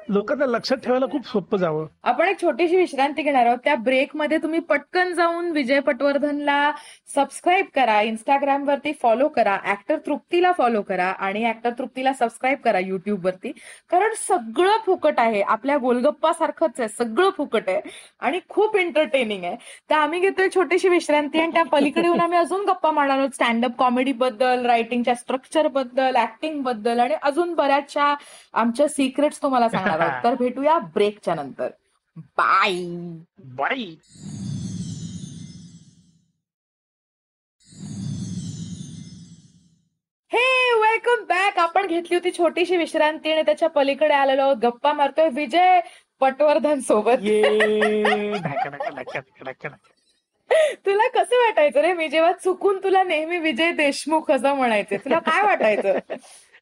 [0.09, 1.87] लोकांना लक्षात ठेवायला खूप सोपं जावं.
[2.03, 3.59] आपण एक छोटीशी विश्रांती घेणार आहोत.
[3.65, 6.73] त्या ब्रेकमध्ये तुम्ही पटकन जाऊन विजय पटवर्धनला
[7.15, 8.01] सबस्क्राईब करा.
[8.01, 9.59] इंस्टाग्राम वरती फॉलो करा.
[9.67, 13.53] ऍक्टर तृप्तीला फॉलो करा आणि ऍक्टर तृप्तीला सबस्क्राईब करा युट्यूब वरती.
[13.91, 15.43] कारण सगळं फुकट आहे.
[15.43, 16.89] आपल्या गोलगप्पा सारखंच आहे.
[16.89, 17.81] सगळं फुकट आहे.
[18.21, 19.57] आणि खूप एंटरटेनिंग आहे.
[19.91, 23.31] तर आम्ही घेतोय छोटीशी विश्रांती आणि त्या पलीकडे येऊन आम्ही अजून गप्पा मारणार आहोत.
[23.31, 24.44] स्टँडअप कॉमेडी बद्दल.
[24.45, 28.15] रायटिंगच्या स्ट्रक्चरबद्दल ऍक्टिंगबद्दल आणि अजून बऱ्याचशा
[28.53, 30.21] आमच्या सिक्रेट्स तुम्हाला सांगणार आहोत.
[30.25, 31.69] तर भेटूया ब्रेकच्या नंतर.
[32.17, 32.73] बाय
[33.39, 33.97] बाई
[40.33, 44.57] हे वेलकम बॅक आपण घेतली होती छोटीशी विश्रांती आणि त्याच्या पलीकडे आलेलो आहोत.
[44.57, 45.81] गप्पा मारतोय विजय
[46.21, 47.19] पटवर्धन सोबत.
[50.87, 51.93] तुला कसं वाटायचं रे?
[51.93, 55.99] मी जेव्हा चुकून तुला नेहमी विजय देशमुख असं म्हणायचे तुला काय वाटायचं?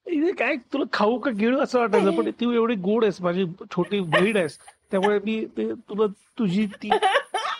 [0.38, 4.36] काय तुला खाऊ का गिळू असं वाटायचं पण तू एवढी गोड आहेस माझी छोटी बहीण
[4.36, 4.58] आहेस
[4.90, 6.06] त्यामुळे मी ते तुला
[6.38, 6.90] तुझी ती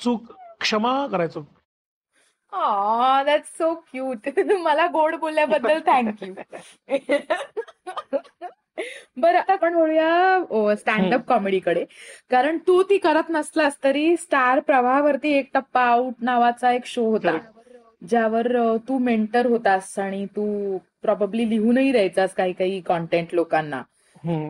[0.03, 1.43] चूक क्षमा करायचो.
[3.59, 4.29] सो क्यूट
[4.61, 6.35] मला गोड बोलल्याबद्दल थँक्यू
[9.17, 11.85] बरं आता आपण बोलूया स्टँडअप कॉमेडीकडे
[12.31, 17.39] कारण तू ती करत नसलास तरी स्टार प्रवाहावरती एक टप्पा आउट नावाचा एक शो होता.
[18.09, 23.83] ज्यावर तू मेंटर होतास आणि तू प्रॉब्ली लिहूनही द्यायचास काही काही कॉन्टेंट लोकांना.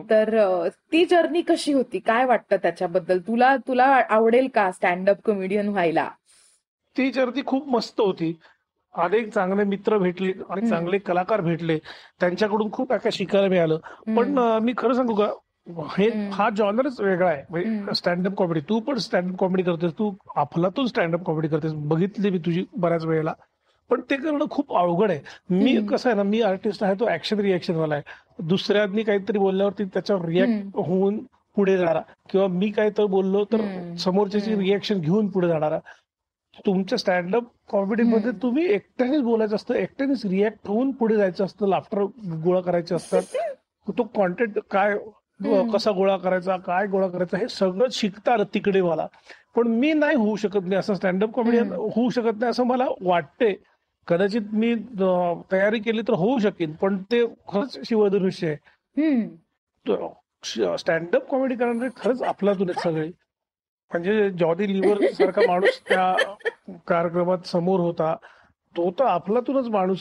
[0.09, 1.99] तर ती जर्नी कशी होती?
[1.99, 3.19] काय वाटतं त्याच्याबद्दल?
[3.19, 6.09] तुला तुला आवडेल का स्टँडअप कॉमेडियन व्हायला?
[6.97, 8.37] ती जर्नी खूप मस्त होती.
[8.95, 10.69] अनेक चांगले मित्र भेटले हम्म.
[10.69, 11.77] चांगले कलाकार भेटले.
[12.19, 13.77] त्यांच्याकडून खूप काय काय शिकायला मिळालं.
[14.17, 15.29] पण मी खरं सांगू का?
[15.97, 16.29] हे.
[16.29, 17.43] हा जॉनरच वेगळा आहे.
[17.49, 18.59] म्हणजे स्टँडअप कॉमेडी.
[18.59, 19.91] तू पण स्टँडअप कॉमेडी करतेस.
[19.91, 21.71] तू अफलातून स्टँडअप कॉमेडी करतेस.
[21.73, 23.33] बघितली मी तुझी बऱ्याच वेळेला.
[23.89, 25.19] पण ते करणं खूप अवघड आहे.
[25.49, 25.87] मी.
[25.87, 28.03] कसं आहे ना मी आर्टिस्ट आहे तो ऍक्शन रिएक्शन वाला आहे.
[28.39, 31.23] दुसऱ्यांनी काहीतरी बोलल्यावरती त्याच्यावर रिॲक्ट होऊन
[31.55, 32.01] पुढे जाणारा.
[32.29, 33.93] किंवा मी काय तर बोललो तर.
[33.99, 34.63] समोरच्याची हम्म.
[34.63, 35.79] रिएक्शन घेऊन पुढे जाणारा.
[36.57, 38.31] तुमच्या स्टँडअप कॉमेडीमध्ये.
[38.41, 42.03] तुम्ही एकट्यानेच बोलायचं असतं एकट्यानेच रिॲक्ट होऊन पुढे जायचं असतं लाफ्टर
[42.43, 43.35] गोळा करायचे असतात
[43.97, 44.97] तो कॉन्टेंट काय.
[45.73, 49.07] कसा गोळा करायचा काय गोळा करायचा हे सगळं शिकता आलं तिकडे मला
[49.55, 51.57] पण मी नाही होऊ शकत नाही असं स्टँडअप कॉमेडी.
[51.57, 53.53] होऊ शकत नाही असं मला वाटते
[54.07, 54.73] कदाचित मी
[55.51, 59.27] तयारी केली तर होऊ शकेन पण ते खरंच शिवधनुष्य आहे.
[60.77, 63.09] स्टँडअप कॉमेडी करणारे खरंच आपल्यातून आहेत सगळे
[63.91, 66.15] म्हणजे जॉनी लिव्हर सारखा माणूस त्या
[66.87, 68.15] कार्यक्रमात समोर होता.
[68.77, 69.99] तो तर आपल्यातूनच माणूस.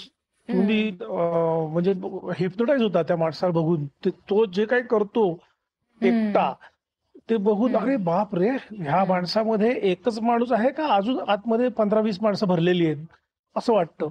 [0.48, 1.92] तुम्ही म्हणजे
[2.38, 3.84] हिप्नोटाईज होता त्या माणसाला बघून.
[4.04, 5.28] ते तो जे काही करतो
[6.02, 6.52] एकटा
[7.30, 7.76] ते बघून.
[7.76, 10.86] अरे बाप रे ह्या माणसामध्ये एकच माणूस आहे का?
[10.86, 13.04] अजून आतमध्ये पंधरा वीस माणसं भरलेली आहेत.
[13.56, 14.08] असं वाटतं.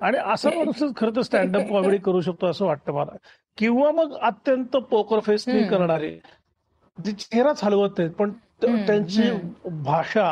[0.00, 3.16] आणि असा माणूसच खरं तर स्टँडअप कॉमेडी करू शकतो असं वाटतं मला.
[3.58, 5.66] किंवा मग अत्यंत पोकर फेस हम्म.
[5.68, 6.18] करणारे.
[7.04, 8.30] जे चेहराच हलवत नाहीत पण
[8.62, 9.30] त- त्यांची
[9.84, 10.30] भाषा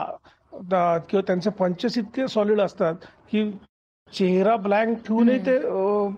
[0.52, 2.94] किंवा त्यांचे पंचेस इतके सॉलिड असतात
[3.31, 3.50] की
[4.12, 5.59] चेहरा ब्लँक ठेवूनही ते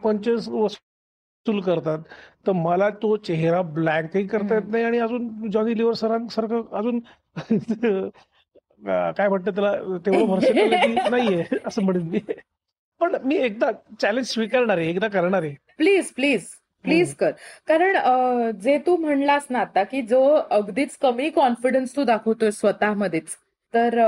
[0.02, 1.98] पंचेस वसूल करतात.
[2.46, 4.62] तर मला तो चेहरा ब्लँकही करता येत.
[4.68, 6.98] नाही आणि अजून जॉनी लिव्हर सरांसारखं अजून
[8.86, 9.72] काय म्हणतात त्याला
[10.06, 12.18] तेवढं व्हर्सेटिलिटी नाहीये असं म्हणेन मी.
[13.00, 15.42] पण मी एकदा चॅलेंज स्वीकारणार आहे एकदा करणार.
[15.42, 16.46] आहे प्लीज प्लीज
[16.84, 17.30] प्लीज कर.
[17.68, 17.96] कारण
[18.60, 23.36] जे तू म्हणलास ना आता की जो अगदीच कमी कॉन्फिडन्स तू दाखवतोय स्वतःमध्येच
[23.74, 23.98] तर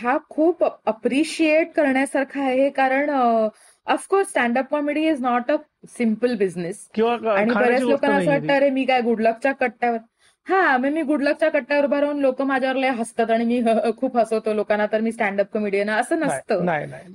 [0.00, 5.56] हा खूप अप्रिशिएट करण्यासारखा आहे कारण of course standup comedy is not a
[5.88, 9.98] simple business आणि बऱ्याच लोकांना असं वाटतं अरे मी काय गुडलकच्या कट्ट्यावर
[10.46, 13.90] हा मग मी गुडलकच्या कट्ट्यावर उभा राहून लोक माझ्यावर लय हसतात आणि मी ह- ह-
[13.96, 16.64] खूप हसवतो लोकांना तर मी स्टँडअप कॉमेडियन असं नसतं.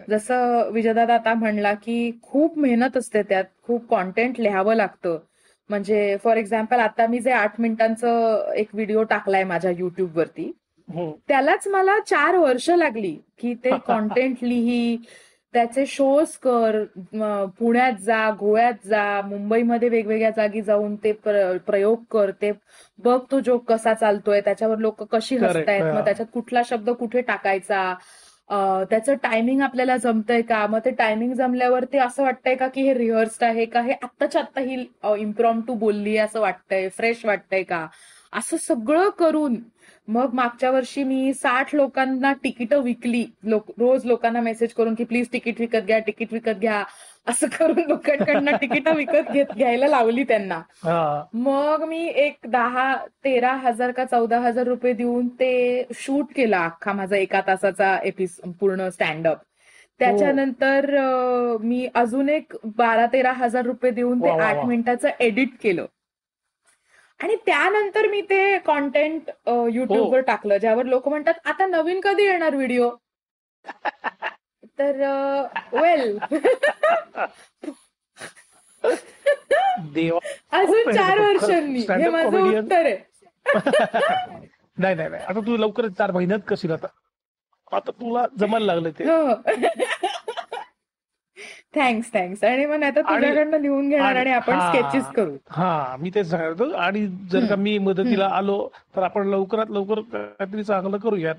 [0.10, 5.18] जसं विजयदादा आता म्हणला की खूप मेहनत असते त्यात खूप कॉन्टेंट लिहावं लागतं.
[5.70, 10.52] म्हणजे फॉर एक्झाम्पल आता मी जे आठ मिनिटांचं एक व्हिडिओ टाकलाय माझ्या युट्यूब वरती
[10.90, 11.12] हम्म.
[11.28, 14.98] त्यालाच मला चार वर्ष लागली की ते कॉन्टेंट लिही
[15.56, 16.84] त्याचे शोज कर
[17.60, 22.52] पुण्यात जा गोव्यात जा मुंबईमध्ये वेगवेगळ्या जागी जाऊन ते प्र- प्रयोग कर ते
[23.04, 25.84] बघ तो जोक कसा चालतोय त्याच्यावर लोक कशी हसतायत.
[25.84, 27.94] मग त्याच्यात कुठला शब्द कुठे टाकायचा?
[28.90, 30.66] त्याचं टायमिंग आपल्याला जमतंय का?
[30.68, 33.82] मग ते टायमिंग जमल्यावर ते असं वाटतंय का की हे रिहर्स्ड आहे का?
[33.82, 34.86] हे आत्ताच्या आत्ता ही
[35.18, 37.86] इम्प्रॉम टू बोलली असं वाटतंय फ्रेश वाटतंय का?
[38.36, 39.56] असं सगळं करून
[40.08, 43.26] मग मागच्या वर्षी मी साठ लोकांना तिकीटं विकली.
[43.44, 46.84] लोक रोज लोकांना मेसेज करून की प्लीज तिकीट विकत घ्या तिकीट विकत घ्या.
[47.28, 50.62] असं करून लोकांकडनं तिकीटं विकत घेत घ्यायला लावली त्यांना.
[51.34, 56.94] मग मी एक दहा तेरा हजार का चौदा हजार रुपये देऊन ते शूट केलं अख्खा
[56.94, 59.38] माझा एका तासाचा एपिसोड पूर्ण स्टँडअप.
[60.00, 60.86] त्याच्यानंतर
[61.62, 64.66] मी अजून एक बारा तेरा हजार रुपये देऊन ते आठ.
[64.66, 65.86] मिनिटाचं एडिट केलं.
[67.20, 69.30] आणि त्यानंतर मी ते कॉन्टेंट
[69.72, 72.90] युट्यूबवर टाकलं ज्यावर लोक म्हणतात आता नवीन कधी येणार व्हिडिओ
[74.80, 75.02] तर
[75.74, 76.18] वेल
[79.94, 80.20] देवा
[80.52, 81.20] अजून खूप चार.
[81.20, 81.80] वर्षांनी.
[81.80, 82.60] हे माझं.
[82.60, 82.98] उत्तर आहे.
[84.78, 85.24] नाही नाही नाही.
[85.24, 86.88] आता तू लवकरच चार महिन्यात कशी आता.
[87.72, 89.04] आता तुला जमायला लागलं ते.
[89.04, 89.34] हो.
[91.76, 94.60] थँक्स थँक्स आणि मग आता तुझ्याकडनं लिहून घेणार आणि- आपण.
[94.60, 95.36] स्केचेस करू.
[95.50, 96.62] हा मी तेच सांगत.
[96.76, 101.36] आणि जर का मी मदतीला आलो तर आपण लवकरात लवकर काहीतरी चांगलं करूयात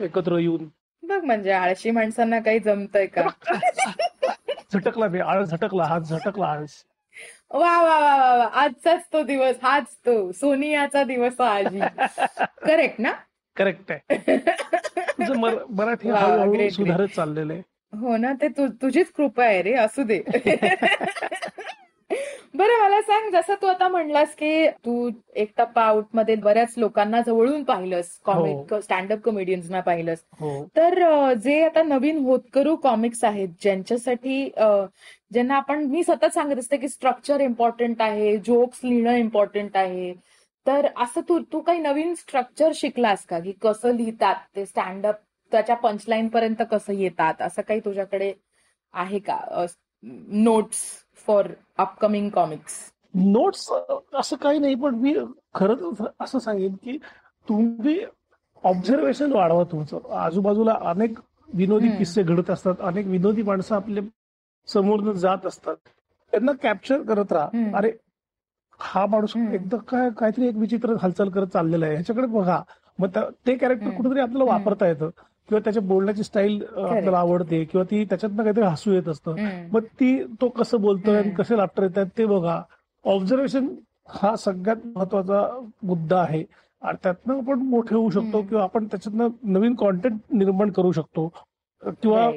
[0.00, 0.68] एकत्र येऊन.
[1.02, 3.22] बघ म्हणजे आळशी माणसांना काही जमतंय का?
[4.74, 6.70] झटकला मी आळस झटकला हात झटकला आळस.
[7.50, 8.44] वा वा वा वा वा.
[8.44, 10.32] आजचाच तो दिवस हाच तो.
[10.32, 11.80] सोनियाचा दिवस आजी.
[12.66, 13.12] करेक्ट ना?
[13.56, 14.36] करेक्ट आहे.
[15.70, 17.62] मराठी सुधारत चाललेलं आहे.
[17.92, 20.20] हो ना ते तु, तुझीच कृपा आहे रे असू दे.
[22.54, 27.62] बरं मला सांग जसं तू आता म्हणलास की तू एक टप्पा मध्ये बऱ्याच लोकांना जवळून
[27.64, 30.18] पाहिलंस कॉमेड स्टँडअप कॉमेडियन्सना पाहिलंस.
[30.40, 30.64] हो.
[30.76, 36.88] तर जे आता नवीन होतकरू कॉमिक्स आहेत ज्यांच्यासाठी ज्यांना आपण मी सतत सांगत असते की
[36.88, 40.12] स्ट्रक्चर इम्पॉर्टंट आहे जोक्स लिहिणं इम्पॉर्टंट आहे.
[40.66, 43.38] तर असं तू तू काही नवीन स्ट्रक्चर शिकलास का?
[43.40, 45.20] की कसं लिहितात ते स्टँडअप
[45.52, 48.32] त्याच्या पंचलाईन पर्यंत कसं येतात असं काही तुझ्याकडे
[48.94, 49.38] आहे का
[50.02, 50.78] notes
[51.26, 51.46] for
[51.78, 52.78] upcoming comics
[53.14, 53.68] notes
[54.14, 55.14] असं काही नाही पण मी
[55.54, 56.96] खरंच असं सांगेन की
[57.48, 57.98] तुम्ही
[58.64, 61.88] ऑब्झर्वेशन वाढवा तुमचं आजूबाजूला अनेक विनोदी.
[61.98, 64.00] किस्से घडत असतात अनेक विनोदी माणसं आपले
[64.68, 65.76] समोर जात असतात
[66.32, 67.76] त्यांना कॅप्चर करत राहा.
[67.78, 67.90] अरे
[68.80, 69.36] हा माणूस.
[69.36, 72.60] एकदा काय काहीतरी एक विचित्र हालचाल करत चाललेला आहे ह्याच्याकडे बघा
[72.98, 73.90] मग ते कॅरेक्टर.
[73.90, 74.44] कुठेतरी आपल्याला.
[74.44, 75.10] वापरता येतं
[75.50, 79.34] किंवा त्याच्या बोलण्याची स्टाईल आपल्याला आवडते किंवा ती त्याच्यातनं काहीतरी हसू येत असतं.
[79.72, 81.30] मग ती तो कसं बोलतोय आणि.
[81.30, 82.62] कसे लाफ्टर येतात ते बघा.
[83.04, 83.68] ऑब्झर्वेशन
[84.08, 86.44] हा सगळ्यात महत्त्वाचा मुद्दा आहे.
[86.82, 88.42] आणि त्यातनं आपण मोठे होऊ शकतो.
[88.42, 91.32] किंवा आपण त्याच्यातनं नवीन कॉन्टेंट निर्माण करू शकतो.
[91.82, 92.30] किंवा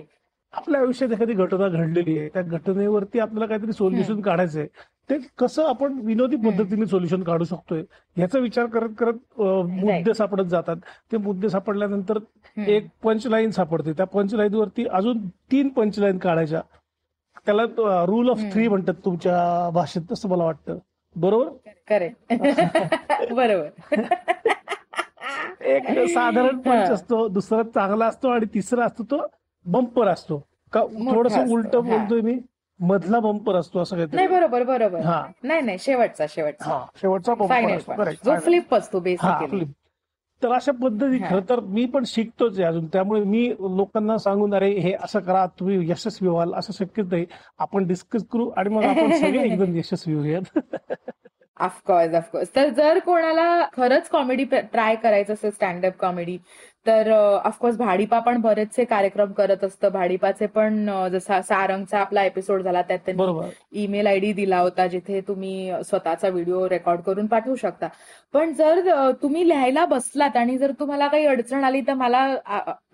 [0.54, 2.30] आपल्या आयुष्यात एखादी घटना घडलेली आहे.
[2.30, 4.68] त्या घटनेवरती आपल्याला काहीतरी सोल्युशन काढायचं आहे
[5.10, 6.36] ते कसं आपण विनोदी.
[6.38, 7.82] पद्धतीने सोल्युशन काढू शकतोय
[8.18, 10.76] ह्याचा विचार करत करत मुद्दे सापडत जातात.
[11.12, 12.20] ते मुद्दे सापडल्यानंतर
[12.68, 13.94] एक पंच लाईन सापडते.
[13.94, 16.62] त्या पंच लाईन वरती अजून तीन पंच लाईन काढायच्या.
[17.46, 17.64] त्याला
[18.08, 18.40] रूल ऑफ.
[18.54, 20.78] थ्री म्हणतात तुमच्या भाषेत तसं मला वाटतं.
[21.16, 21.50] बरोबर?
[21.90, 22.34] करेक्ट
[23.34, 23.68] बरोबर.
[25.64, 26.90] एक साधारण पंच.
[26.92, 29.26] असतो दुसरा चांगला असतो आणि तिसरा असतो तो
[29.66, 30.38] बंपर असतो.
[30.74, 31.76] का थोडस उलट.
[31.76, 32.40] बोलतोय मी?
[32.84, 35.00] मधला बंपर असतो असं नाही काहीतरी बरोबर बरोबर.
[35.00, 35.22] हा.
[35.44, 36.70] नाही नाही शेवटचा शेवटचा.
[36.70, 37.94] हा शेवटचा बंपर फायनल असतो.
[37.96, 39.72] करेक्ट जो फ्लिप असतो हा बेसिकली flip.
[40.42, 41.30] तर अशा पद्धती हा.
[41.30, 42.88] खरं तर मी पण शिकतोच आहे अजून.
[42.88, 46.54] त्यामुळे मी लोकांना सांगून अरे हे असं करा तुम्ही यशस्वी व्हाल.
[46.54, 47.26] असं शक्यच नाही.
[47.60, 50.58] आपण डिस्कस करू आणि मग आपण सगळे एकदम यशस्वी होऊयात.
[51.58, 53.44] ऑफकोर्स ऑफकोर्स तर जर कोणाला
[53.74, 56.38] खरंच कॉमेडी ट्राय करायचं असेल स्टँडअप कॉमेडी
[56.86, 59.90] तर ऑफकोर्स भाडीपा पण बरेचसे कार्यक्रम करत असतं.
[59.90, 63.24] भाडीपाचे पण जसा सारंगचा आपला एपिसोड झाला त्यात त्यांनी
[63.84, 67.88] ईमेल आय डी दिला होता जिथे तुम्ही स्वतःचा व्हिडिओ रेकॉर्ड करून पाठवू शकता.
[68.34, 72.26] पण जर तुम्ही लिहायला बसलात आणि जर तुम्हाला काही अडचण आली तर मला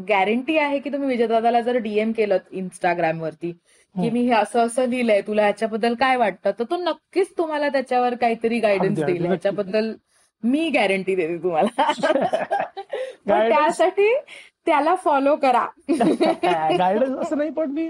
[0.10, 4.12] गॅरंटी आहे की तुम्ही विजयदादाला जर डीएम केलं इंस्टाग्राम वरती की हं.
[4.14, 6.52] मी हे असं असं लिहिलंय तुला ह्याच्याबद्दल काय वाटतं?
[6.60, 9.26] तर तो नक्कीच तुम्हाला त्याच्यावर काहीतरी गायडन्स देईल.
[9.26, 9.92] ह्याच्याबद्दल
[10.44, 11.92] मी गॅरंटी देते तुम्हाला.
[13.28, 14.14] त्यासाठी
[14.66, 15.66] त्याला फॉलो करा.
[15.90, 17.90] गायडन्स असं नाही पण मी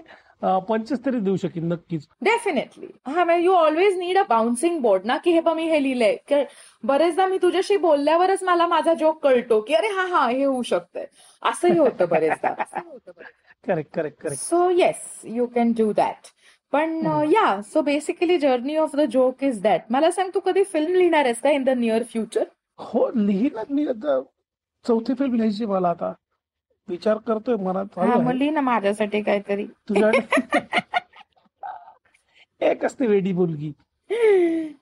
[0.68, 2.08] पंचच तरी देऊ शकेन नक्कीच.
[2.22, 6.44] डेफिनेटली हा you always need a bouncing board ना की हे पण मी हे लिहिलंय.
[6.84, 11.06] बरेचदा मी तुझ्याशी बोलल्यावरच मला माझा जोक कळतो की अरे हा हा हे होऊ शकतंय.
[11.44, 12.54] असंही होतं बरेचदा.
[13.68, 16.28] Correct correct correct so yes you can do that
[16.74, 20.96] पण या so basically journey of the joke is that मला सांग तू कधी फिल्म
[20.96, 22.44] लिहिणार आहेस का इन द नियर फ्युचर
[22.80, 23.88] हो लिहिणार मी.
[23.88, 24.22] आता
[24.86, 26.14] चौथी फिल्म लिहायची मला आता.
[26.88, 28.00] विचार करतोय मनात.
[28.00, 29.68] हा लिही ना माझ्यासाठी काहीतरी.
[29.90, 30.12] तुझ्या
[32.62, 33.72] एक असते वेडी मुलगी.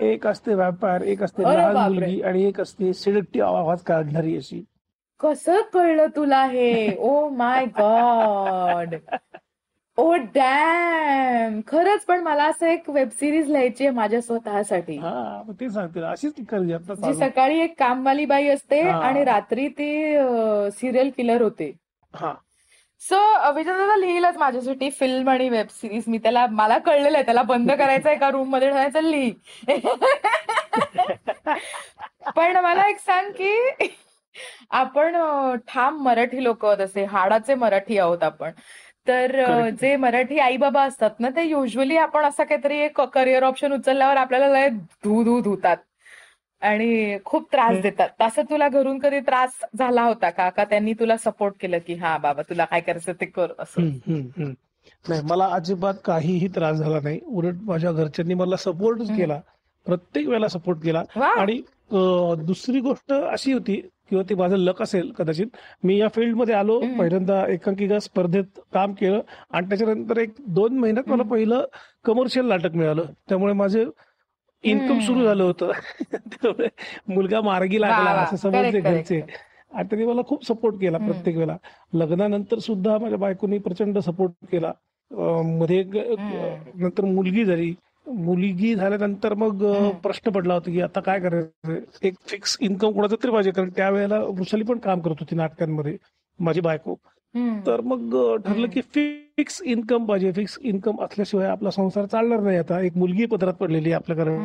[0.00, 1.76] एक असते व्यापार एक असते लहान.
[1.76, 4.64] मुलगी आणि एक असते सिडक्टिव्ह आवाज काढणारी अशी.
[5.20, 6.96] कसं कळलं तुला हे?
[6.98, 8.94] Oh my God
[9.98, 14.96] O dam खरंच पण मला असं एक वेब सिरीज लिहायची आहे माझ्या स्वतःसाठी.
[14.96, 17.14] हा ते सांगते अशीच जी.
[17.14, 18.80] सकाळी एक कामवाली बाई असते.
[18.80, 20.16] आणि रात्री ती
[20.70, 21.76] सिरियल किलर होते.
[22.14, 22.34] हा.
[23.00, 27.24] सो दादा लिहिलंच माझ्यासाठी फिल्म आणि वेब सिरीज मी त्याला मला कळलेलं आहे.
[27.24, 28.30] त्याला बंद करायचं आहे का?
[28.30, 29.00] रूममध्ये ठेवायचं?
[29.00, 29.32] लिही.
[32.36, 33.70] पण मला एक सांग की
[34.70, 38.50] आपण अं, ठाम मराठी लोक तसे हाडाचे मराठी आहोत आपण.
[39.08, 39.68] तर अं.
[39.68, 44.16] जे मराठी आई बाबा असतात ना ते युजली आपण असं काहीतरी एक करिअर ऑप्शन उचलल्यावर
[44.16, 45.76] आपल्याला लय धू धू धुतात.
[46.60, 47.82] आणि खूप त्रास.
[47.82, 48.08] देतात.
[48.20, 50.50] तसं तुला घरून कधी त्रास झाला होता का?
[50.50, 53.82] का त्यांनी तुला सपोर्ट केलं की हा बाबा तुला काय करायचं ते कर असं.
[55.08, 57.20] नाही मला अजिबात काहीही त्रास झाला नाही.
[57.26, 59.16] उलट माझ्या घरच्यांनी मला सपोर्टच.
[59.16, 59.40] केला.
[59.86, 61.02] प्रत्येक वेळेला सपोर्ट केला.
[61.36, 61.62] आणि
[61.92, 66.78] अं, दुसरी गोष्ट अशी होती किंवा ते माझं लक असेल कदाचित मी या फील्डमध्ये आलो.
[66.98, 71.22] पहिल्यांदा एकांकिका स्पर्धेत काम केलं आणि त्याच्यानंतर एक दोन महिन्यात मला.
[71.22, 71.64] पहिलं
[72.04, 73.84] कमर्शियल नाटक मिळालं त्यामुळे माझे
[74.64, 74.98] इन्कम.
[75.00, 75.70] सुरू झालं होतं
[76.12, 76.68] त्यामुळे
[77.08, 78.10] मुलगा मार्गी लागला.
[78.22, 79.20] असं समजले घरचे
[79.70, 80.98] आणि त्यांनी मला खूप सपोर्ट केला.
[80.98, 81.56] प्रत्येक वेळेला
[81.94, 84.72] लग्नानंतर सुद्धा माझ्या बायकोनी प्रचंड सपोर्ट केला
[85.58, 85.82] मध्ये.
[86.74, 87.72] नंतर मुलगी झाली
[88.08, 89.64] मुलगी झाल्यानंतर मग.
[89.90, 91.74] प्रश्न पडला होता की आता काय करायचं?
[92.02, 95.96] एक फिक्स इन्कम कोणाचं तरी पाहिजे कारण त्यावेळेला वृषाली पण काम करत होती नाटकांमध्ये
[96.40, 96.94] माझी बायको.
[97.66, 98.66] तर मग ठरलं.
[98.66, 102.80] की फिक्स इन्कम पाहिजे फिक्स इन्कम असल्याशिवाय आपला संसार चालणार नाही आता.
[102.80, 104.38] एक मुलगी पदरात पडलेली आपल्याकडे.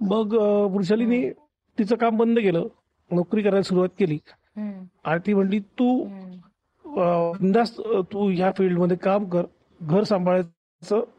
[0.00, 0.34] मग
[0.74, 1.30] वृषालीने
[1.78, 2.66] तिचं काम बंद केलं.
[3.10, 4.18] नोकरी करायला सुरुवात केली.
[5.04, 6.04] आणि ती म्हणली तू
[6.86, 9.42] अं, तू ह्या फील्डमध्ये काम कर.
[9.82, 10.59] घर सांभाळायचं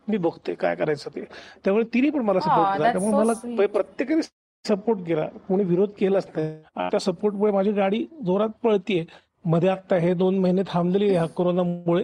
[0.08, 1.22] मी बघते काय करायचं ते.
[1.66, 2.92] त्यामुळे तिने पण मला सपोर्ट केला.
[2.92, 4.22] त्यामुळे मला प्रत्येकाने
[4.68, 5.26] सपोर्ट केला.
[5.48, 6.58] कोणी विरोध केलाच नाही.
[6.92, 9.06] त्या सपोर्टमुळे माझी गाडी जोरात पळतीये.
[9.46, 12.04] मध्ये आता हे दोन महिने थांबलेली आहे ह्या कोरोनामुळे.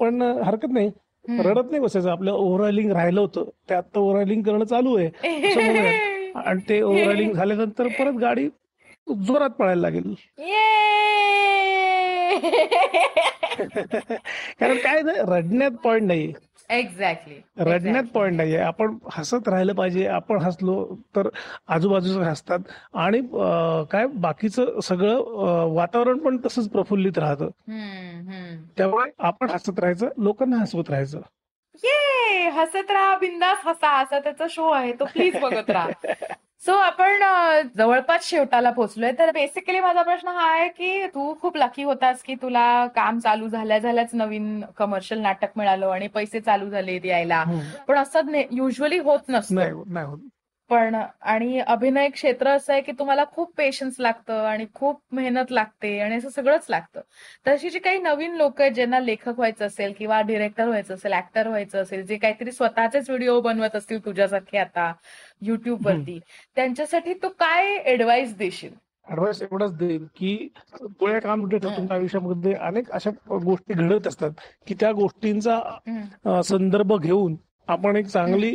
[0.00, 0.90] पण हरकत नाही.
[1.28, 2.10] रडत नाही बसायचं.
[2.10, 3.44] आपलं ओव्हरऑलिंग राहिलं होतं.
[3.68, 5.06] ते आता ओव्हरऑलिंग करणं चालू आहे.
[5.06, 5.60] असं.
[6.46, 8.48] आणि ते ओव्हरऑलिंग झाल्यानंतर परत गाडी
[9.26, 10.14] जोरात पळायला लागेल.
[14.60, 16.32] कारण काय नाही रडण्यात पॉइंट नाही.
[16.70, 18.58] एक्झॅक्टली रडण्यात पॉइंट नाहीये.
[18.58, 21.28] आपण हसत राहिलं पाहिजे आपण हसलो तर
[21.68, 22.58] आजूबाजूचे हसतात.
[22.94, 23.20] आणि
[23.92, 25.16] काय बाकीचं सगळं
[25.74, 27.48] वातावरण पण तसंच प्रफुल्लित राहतं.
[28.76, 31.20] त्यामुळे आपण हसत राहायचं लोकांना हसवत राहायचं.
[31.74, 34.00] ये हसत राहा बिंदास हसा.
[34.02, 34.92] असा त्याचा शो आहे.
[34.92, 35.88] तो प्लीज बघत राहा.
[36.66, 37.22] सो आपण
[37.76, 39.12] जवळपास शेवटाला पोहोचलोय.
[39.18, 43.48] तर बेसिकली माझा प्रश्न हा आहे की तू खूप लकी होतास की तुला काम चालू
[43.48, 47.44] झाल्या झाल्याच नवीन कमर्शियल नाटक मिळालं आणि पैसे चालू झाले यायला.
[47.88, 49.54] पण असं युजली होत नसतं.
[49.54, 50.18] नाही नाही होत.
[50.70, 55.98] पण आणि अभिनय क्षेत्र असं आहे की तुम्हाला खूप पेशन्स लागतं आणि खूप मेहनत लागते
[56.00, 57.00] आणि असं सगळंच लागतं.
[57.46, 61.48] तशी जी काही नवीन लोक आहेत ज्यांना लेखक व्हायचं असेल किंवा डिरेक्टर व्हायचं असेल ऍक्टर
[61.48, 64.92] व्हायचं असेल जे काहीतरी स्वतःचेच व्हिडिओ बनवत असतील तुझ्यासारखे आता
[65.42, 66.18] युट्यूब वरती
[66.56, 68.72] त्यांच्यासाठी तू काय ऍडवाइस देशील?
[69.10, 70.36] ऍडवाइस एवढाच देईल की
[71.00, 71.58] पुढे काम कुठे.
[71.58, 74.30] तुमच्या आयुष्यामध्ये अनेक अशा गोष्टी घडत असतात
[74.66, 77.36] की त्या गोष्टींचा संदर्भ घेऊन
[77.70, 78.50] आपण एक चांगली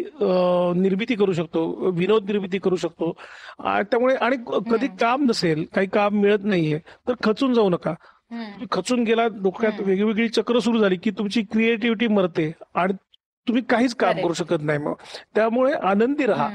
[0.82, 3.12] निर्मिती करू शकतो विनोद निर्मिती करू शकतो.
[3.60, 4.38] त्यामुळे आणि
[4.72, 4.88] कधी.
[5.00, 7.94] काम नसेल काही काम मिळत नाहीये तर खचून जाऊ नका.
[8.72, 9.80] खचून गेला डोक्यात.
[9.80, 12.94] वेगवेगळी चक्र सुरू झाली की तुमची क्रिएटिव्हिटी मरते आणि
[13.48, 14.22] तुम्ही काहीच काम.
[14.22, 14.94] करू शकत नाही मग.
[15.36, 16.50] त्यामुळे आनंदी राहा.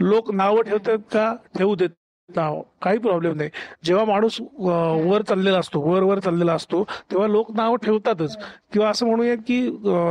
[0.00, 1.34] लोक नावं ठेवतात का?
[1.58, 1.90] ठेवू देत
[2.28, 2.60] नाव.
[2.82, 3.50] काही प्रॉब्लेम नाही.
[3.84, 8.36] जेव्हा माणूस वर चाललेला असतो वर वर चाललेला असतो तेव्हा लोक नाव ठेवतातच.
[8.72, 9.60] किंवा असं म्हणूया की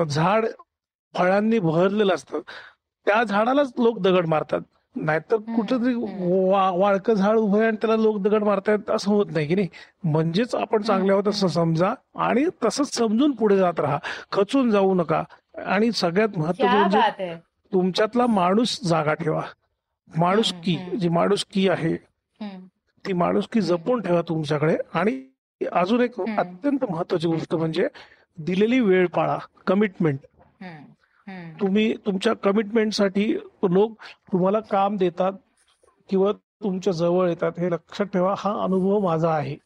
[0.10, 0.46] झाड
[1.16, 2.40] फळांनी बहरलेलं असतं.
[3.06, 4.62] त्या झाडालाच लोक दगड मारतात.
[4.96, 5.94] नाहीतर कुठंतरी
[6.80, 9.68] वाळकं झाड उभं आहे आणि त्याला लोक दगड मारतायत असं होत नाही की नाही?
[10.04, 14.00] म्हणजेच आपण चांगले आहोत असं समजा आणि तसंच समजून पुढे जात राहा.
[14.32, 15.24] खचून जाऊ नका.
[15.66, 17.36] आणि सगळ्यात महत्वाचं म्हणजे आहे.
[17.74, 19.42] तुमच्यातला माणूस जागा ठेवा.
[20.76, 20.98] हम्म, हम्म.
[20.98, 21.94] जी माणुसकी आहे
[22.42, 22.66] हम्म.
[23.08, 24.78] ती माणुसकी जपून ठेवा तुमच्याकडे.
[24.94, 25.24] आणि
[25.72, 26.20] अजून एक.
[26.38, 27.88] अत्यंत महत्वाची गोष्ट म्हणजे
[28.38, 29.38] दिलेली वेळ पाळा.
[29.68, 30.20] कमिटमेंट.
[31.30, 35.34] तुम्ही तुमच्या कमिटमेंटसाठी लोक तुम्हाला काम देतात
[36.10, 39.58] किंवा तुमच्या जवळ येतात हे लक्षात ठेवा हा अनुभव माझा आहे.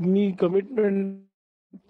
[0.00, 1.22] मी कमिटमेंट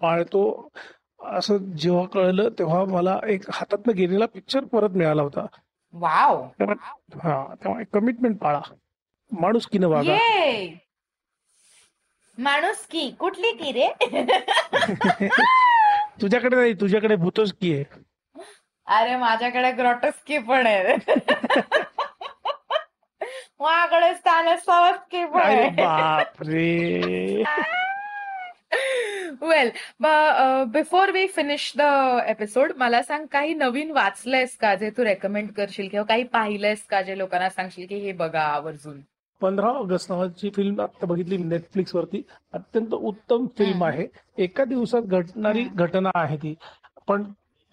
[0.01, 0.71] पाळतो.
[1.19, 5.45] असं जेव्हा कळलं तेव्हा मला एक हातातनं गेलेला पिक्चर परत मिळाला होता.
[5.93, 6.43] वाव.
[7.23, 8.61] हा तेव्हा कमिटमेंट पाळा.
[9.31, 10.13] माणुसकीनं वागा.
[10.13, 10.73] ये.
[12.37, 13.87] माणूस की कुठली की रे?
[16.21, 18.06] तुझ्याकडे नाही तुझ्याकडे भूतच की आहे.
[18.87, 20.95] अरे माझ्याकडे ग्रॉटस्की पण आहे.
[23.59, 25.69] माझ्याकडे स्टॅनिस्लावस्की पण आहे.
[25.69, 27.43] बापरे.
[29.41, 29.69] Well
[30.71, 31.81] before we finish the
[32.27, 37.01] episode मला सांग काही नवीन वाचलंयस का जे तू रेकमेंड करशील किंवा काही पाहिलंयस का
[37.01, 38.99] जे लोकांना सांगशील की हे बघा आवर्जून?
[39.41, 42.21] पंधरा ऑगस्ट नावाची फिल्म आता बघितली नेटफ्लिक्स वरती.
[42.53, 43.83] अत्यंत उत्तम फिल्म.
[43.83, 44.05] आहे.
[44.37, 45.83] एका दिवसात घडणारी हम्म.
[45.83, 46.53] घटना आहे ती.
[47.07, 47.23] पण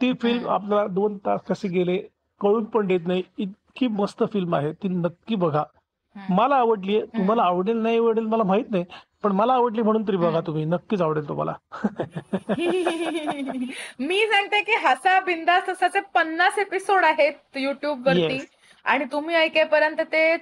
[0.05, 0.49] ती फिल्म.
[0.49, 1.99] आपल्याला दोन तास कसे गेले
[2.41, 3.23] कळून पण देत नाही.
[3.39, 4.73] इतकी मस्त फिल्म आहे.
[4.73, 5.65] ती नक्की बघा.
[6.31, 8.85] मला आवडली तुम्हाला आवडेल नाही आवडेल मला माहीत नाही.
[9.23, 10.41] पण मला आवडली म्हणून तरी बघा.
[10.41, 10.65] तुम्ही.
[10.65, 11.53] नक्कीच आवडेल तुम्हाला.
[13.99, 18.45] मी सांगते की हसा बिंदास असाचे पन्नास एपिसोड आहेत युट्यूब वरती.
[18.85, 20.37] आणि तुम्ही ऐकेपर्यंत ते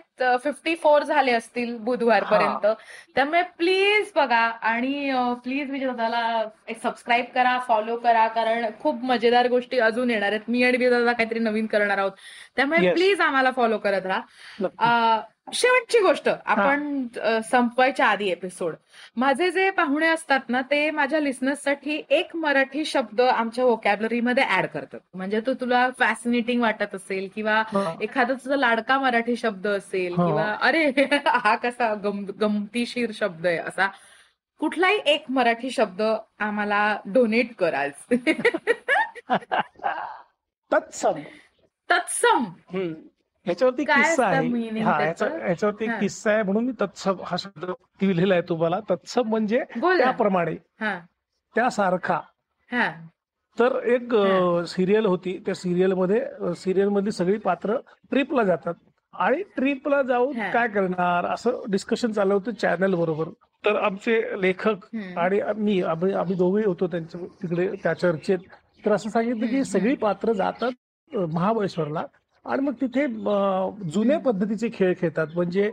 [0.45, 2.67] फिफ्टी फोर झाले असतील बुधवारपर्यंत.
[3.15, 5.11] त्यामुळे प्लीज बघा आणि
[5.45, 10.49] प्लीज मी दादाला एक सबस्क्राईब करा फॉलो करा कारण खूप मजेदार गोष्टी अजून येणार आहेत.
[10.49, 12.13] मी आणि दादा काहीतरी नवीन करणार आहोत.
[12.57, 12.93] त्यामुळे.
[12.93, 15.21] प्लीज आम्हाला फॉलो करत राहा.
[15.55, 16.29] शेवटची गोष्ट.
[16.29, 17.07] आपण
[17.51, 18.75] संपवायच्या आधी एपिसोड
[19.17, 24.67] माझे जे पाहुणे असतात ना ते माझ्या लिस्नर्ससाठी एक मराठी शब्द आमच्या vocabulary मध्ये ऍड
[24.67, 25.01] करतात.
[25.15, 27.63] म्हणजे तो तुला फॅसिनेटिंग वाटत असेल किंवा.
[28.03, 30.27] एखादा तुझा लाडका मराठी शब्द असेल हा.
[30.27, 30.87] किंवा अरे
[31.27, 33.89] हा कसा गम गमतीशीर शब्द आहे असा.
[34.59, 36.03] कुठलाही एक मराठी शब्द
[36.39, 37.93] आम्हाला डोनेट कर आज
[40.73, 41.13] तत्सम.
[41.91, 42.45] तत्सम.
[43.47, 44.47] ह्याच्यावरती किस्सा आहे.
[45.85, 47.65] एक किस्सा आहे म्हणून मी तत्सम हा शब्द
[48.01, 48.81] दिलेला आहे तुम्हाला.
[48.91, 49.63] तत्सम म्हणजे
[49.99, 50.55] त्याप्रमाणे.
[51.55, 52.21] त्यासारखा.
[53.59, 54.15] तर एक
[54.69, 55.43] सिरियल होती.
[55.47, 57.77] त्या सिरियलमध्ये सिरियल मधली सगळी पात्र
[58.11, 58.75] ट्रिपला जातात.
[59.15, 60.39] आणि ट्रिपला जाऊन.
[60.53, 63.29] काय करणार असं डिस्कशन चाललं होतं चॅनल बरोबर
[63.65, 64.85] तर आमचे लेखक.
[65.17, 68.39] आणि मी आम्ही दोघेही होतो त्यांच्या तिकडे त्या चर्चेत
[68.85, 72.03] तर असं सांगितलं की सगळी पात्र जातात महाबळेश्वरला
[72.45, 73.07] आणि मग तिथे
[73.91, 75.71] जुन्या पद्धतीचे खेळ खेळतात म्हणजे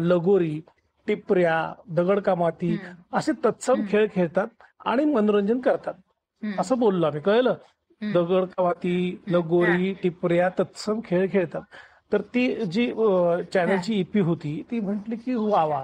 [0.00, 0.60] लगोरी
[1.06, 1.56] टिपऱ्या
[1.88, 3.16] दगडका माती हम्म.
[3.16, 3.82] असे तत्सम.
[3.90, 4.46] खेळ खेळतात
[4.86, 5.94] आणि मनोरंजन करतात.
[6.58, 8.12] असं बोललो आम्ही कळलं हम्म.
[8.12, 11.62] दगड कवाती लगोरी टिपऱ्या तत्सम खेळ खेळतात
[12.12, 12.86] तर ती जी
[13.52, 15.80] चॅनलची ईपी होती ती म्हटली की वा वा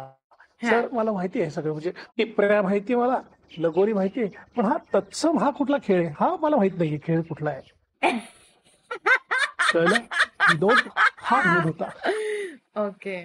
[0.63, 1.73] सर मला माहिती आहे सगळं.
[1.73, 3.21] म्हणजे टिपऱ्या माहिती आहे मला
[3.59, 6.15] लगोरी माहिती आहे पण हा तत्सम हा कुठला खेळ आहे?
[6.21, 8.19] हा मला माहीत नाहीये खेळ कुठला आहे.
[9.73, 9.99] कळलं?
[10.59, 10.77] दोन
[11.19, 11.89] हा मूड होता.
[12.87, 13.23] ओके.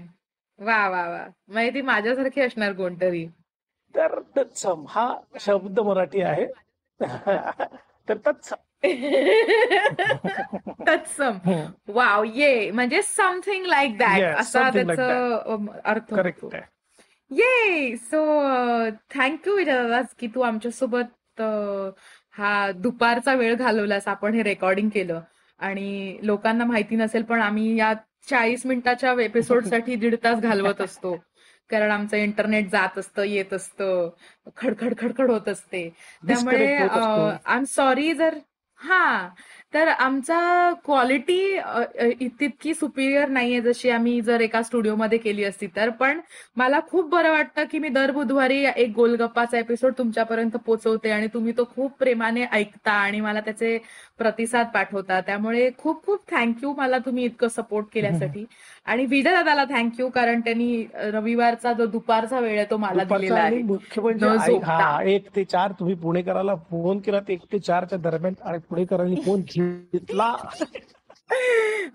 [0.59, 1.25] वा वा वा.
[1.47, 3.25] म्हणजे ती माझ्यासारखी असणार कोणतरी.
[3.95, 6.45] तर तत्सम हा शब्द मराठी आहे.
[8.09, 8.55] तर तत्सम.
[10.87, 11.37] तत्सम
[11.87, 16.49] वाव ये म्हणजे समथिंग लाईक दॅट असा something like त्याचा अर्थ होतो.
[17.31, 18.41] ये सो
[19.13, 21.43] थँक्यू विजय दादा की तू आमच्यासोबत अ,
[22.31, 24.07] हा दुपारचा वेळ घालवलास.
[24.07, 25.21] आपण हे रेकॉर्डिंग केलं.
[25.59, 27.93] आणि लोकांना माहिती नसेल पण आम्ही या
[28.29, 31.15] चाळीस मिनिटाच्या एपिसोडसाठी दीड तास घालवत असतो.
[31.69, 34.09] कारण आमचं इंटरनेट जात असतं येत असतं.
[34.57, 35.89] खडखड खडखड होत असते.
[36.27, 36.77] त्यामुळे.
[37.45, 38.37] आय एम सॉरी जर
[38.87, 39.35] हा
[39.75, 40.39] तर आमचा
[40.85, 41.39] क्वालिटी
[42.39, 45.89] तितकी सुपिरियर नाहीये जशी आम्ही जर एका स्टुडिओमध्ये केली असती तर.
[45.91, 46.19] पण
[46.57, 51.53] मला खूप बरं वाटतं की मी दर बुधवारी एक गोलगप्पाचा एपिसोड तुमच्यापर्यंत पोहोचवते आणि तुम्ही
[51.57, 53.77] तो खूप प्रेमाने ऐकता आणि मला त्याचे
[54.17, 55.19] प्रतिसाद पाठवता.
[55.21, 58.45] त्यामुळे खूप खूप थँक्यू मला तुम्ही इतकं सपोर्ट केल्यासाठी.
[58.85, 63.61] आणि विजय दादाला थँक्यू कारण त्यांनी रविवारचा जो दुपारचा वेळ आहे तो मला दिलेला आहे.
[63.63, 68.57] मुख्य म्हणजे एक ते चार तुम्ही पुणेकराला फोन केला ते एक ते चारच्या दरम्यान आणि
[68.69, 70.33] पुणेकरांनी फोन घेतला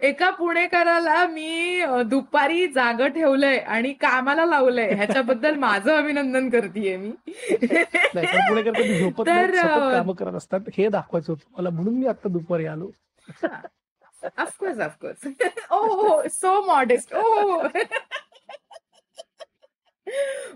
[0.02, 4.94] एका पुणेकराला मी दुपारी जाग ठेवलंय आणि कामाला लावलंय.
[4.94, 7.10] ह्याच्याबद्दल माझं अभिनंदन करतेय मी.
[9.18, 9.50] तर,
[9.96, 10.60] कामं करत असतात.
[10.78, 12.90] हे दाखवायचं होतं मला म्हणून मी आता दुपारी आलो.
[14.38, 15.26] Of course of course
[15.70, 17.62] oh so modest oh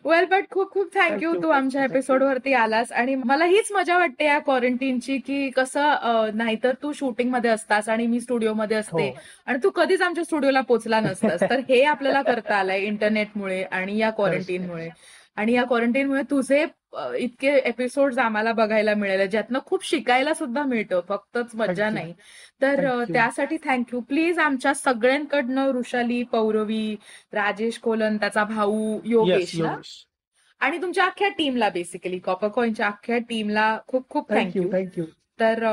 [0.04, 1.84] well but खूप खूप थँक्यू Thank you, तू आमच्या.
[1.84, 7.50] एपिसोड वरती आलास आणि मला हीच मजा वाटते या क्वारंटीनची की कसं नाहीतर तू शूटिंगमध्ये
[7.50, 9.16] असतास आणि मी स्टुडिओ मध्ये असते हो.
[9.46, 14.10] आणि तू कधीच आमच्या स्टुडिओला पोहोचला नसतास तर हे आपल्याला करता आलंय इंटरनेटमुळे आणि या
[14.10, 14.88] क्वारंटीनमुळे
[15.36, 16.64] आणि या क्वारंटीनमुळे तुझे
[17.18, 21.94] इतके एपिसोड आम्हाला बघायला मिळाले ज्यातनं खूप शिकायला सुद्धा मिळतं फक्तच मजा Thank you.
[21.94, 22.12] नाही.
[22.62, 23.04] तर.
[23.12, 26.96] त्यासाठी थँक्यू प्लीज आमच्या सगळ्यांकडनं वृषाली पौरवी
[27.32, 29.60] राजेश कोलन त्याचा भाऊ योगेश
[30.60, 35.04] आणि तुमच्या अख्ख्या टीमला बेसिकली कॉपर कॉइनच्या अख्ख्या टीमला खूप खूप थँक्यू थँक्यू
[35.40, 35.64] तर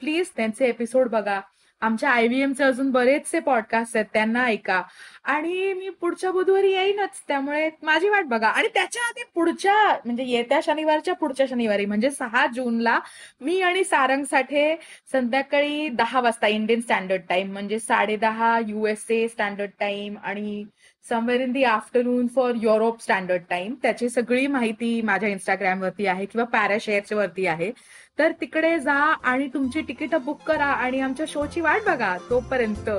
[0.00, 1.40] प्लीज त्यांचे एपिसोड बघा.
[1.80, 4.82] आमच्या आयव्हीएमचे अजून बरेचसे पॉडकास्ट आहेत त्यांना ऐका.
[5.24, 8.48] आणि मी पुढच्या बुधवारी येईनच त्यामुळे माझी वाट बघा.
[8.48, 9.74] आणि त्याच्या आधी पुढच्या
[10.04, 12.98] म्हणजे येत्या शनिवारच्या पुढच्या शनिवारी म्हणजे सहा जूनला
[13.40, 14.76] मी आणि सारंग साठे
[15.12, 20.64] संध्याकाळी दहा वाजता इंडियन स्टँडर्ड टाइम म्हणजे साडेदहा युएसए स्टँडर्ड टाइम आणि
[21.08, 26.44] somewhere in the afternoon for Europe standard time त्याची सगळी माहिती माझ्या इंस्टाग्रामवरती आहे किंवा
[26.44, 27.72] पॅराशेअरच्या वरती आहे.
[28.18, 32.90] तर तिकडे जा आणि तुमची तिकीट बुक करा आणि आमच्या शोची वाट बघा तोपर्यंत.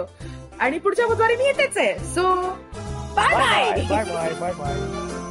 [0.60, 2.00] आणि पुढच्या बुधवारी मी येतेच आहे.
[2.00, 2.36] So
[3.16, 5.29] bye bye bye bye bye bye bye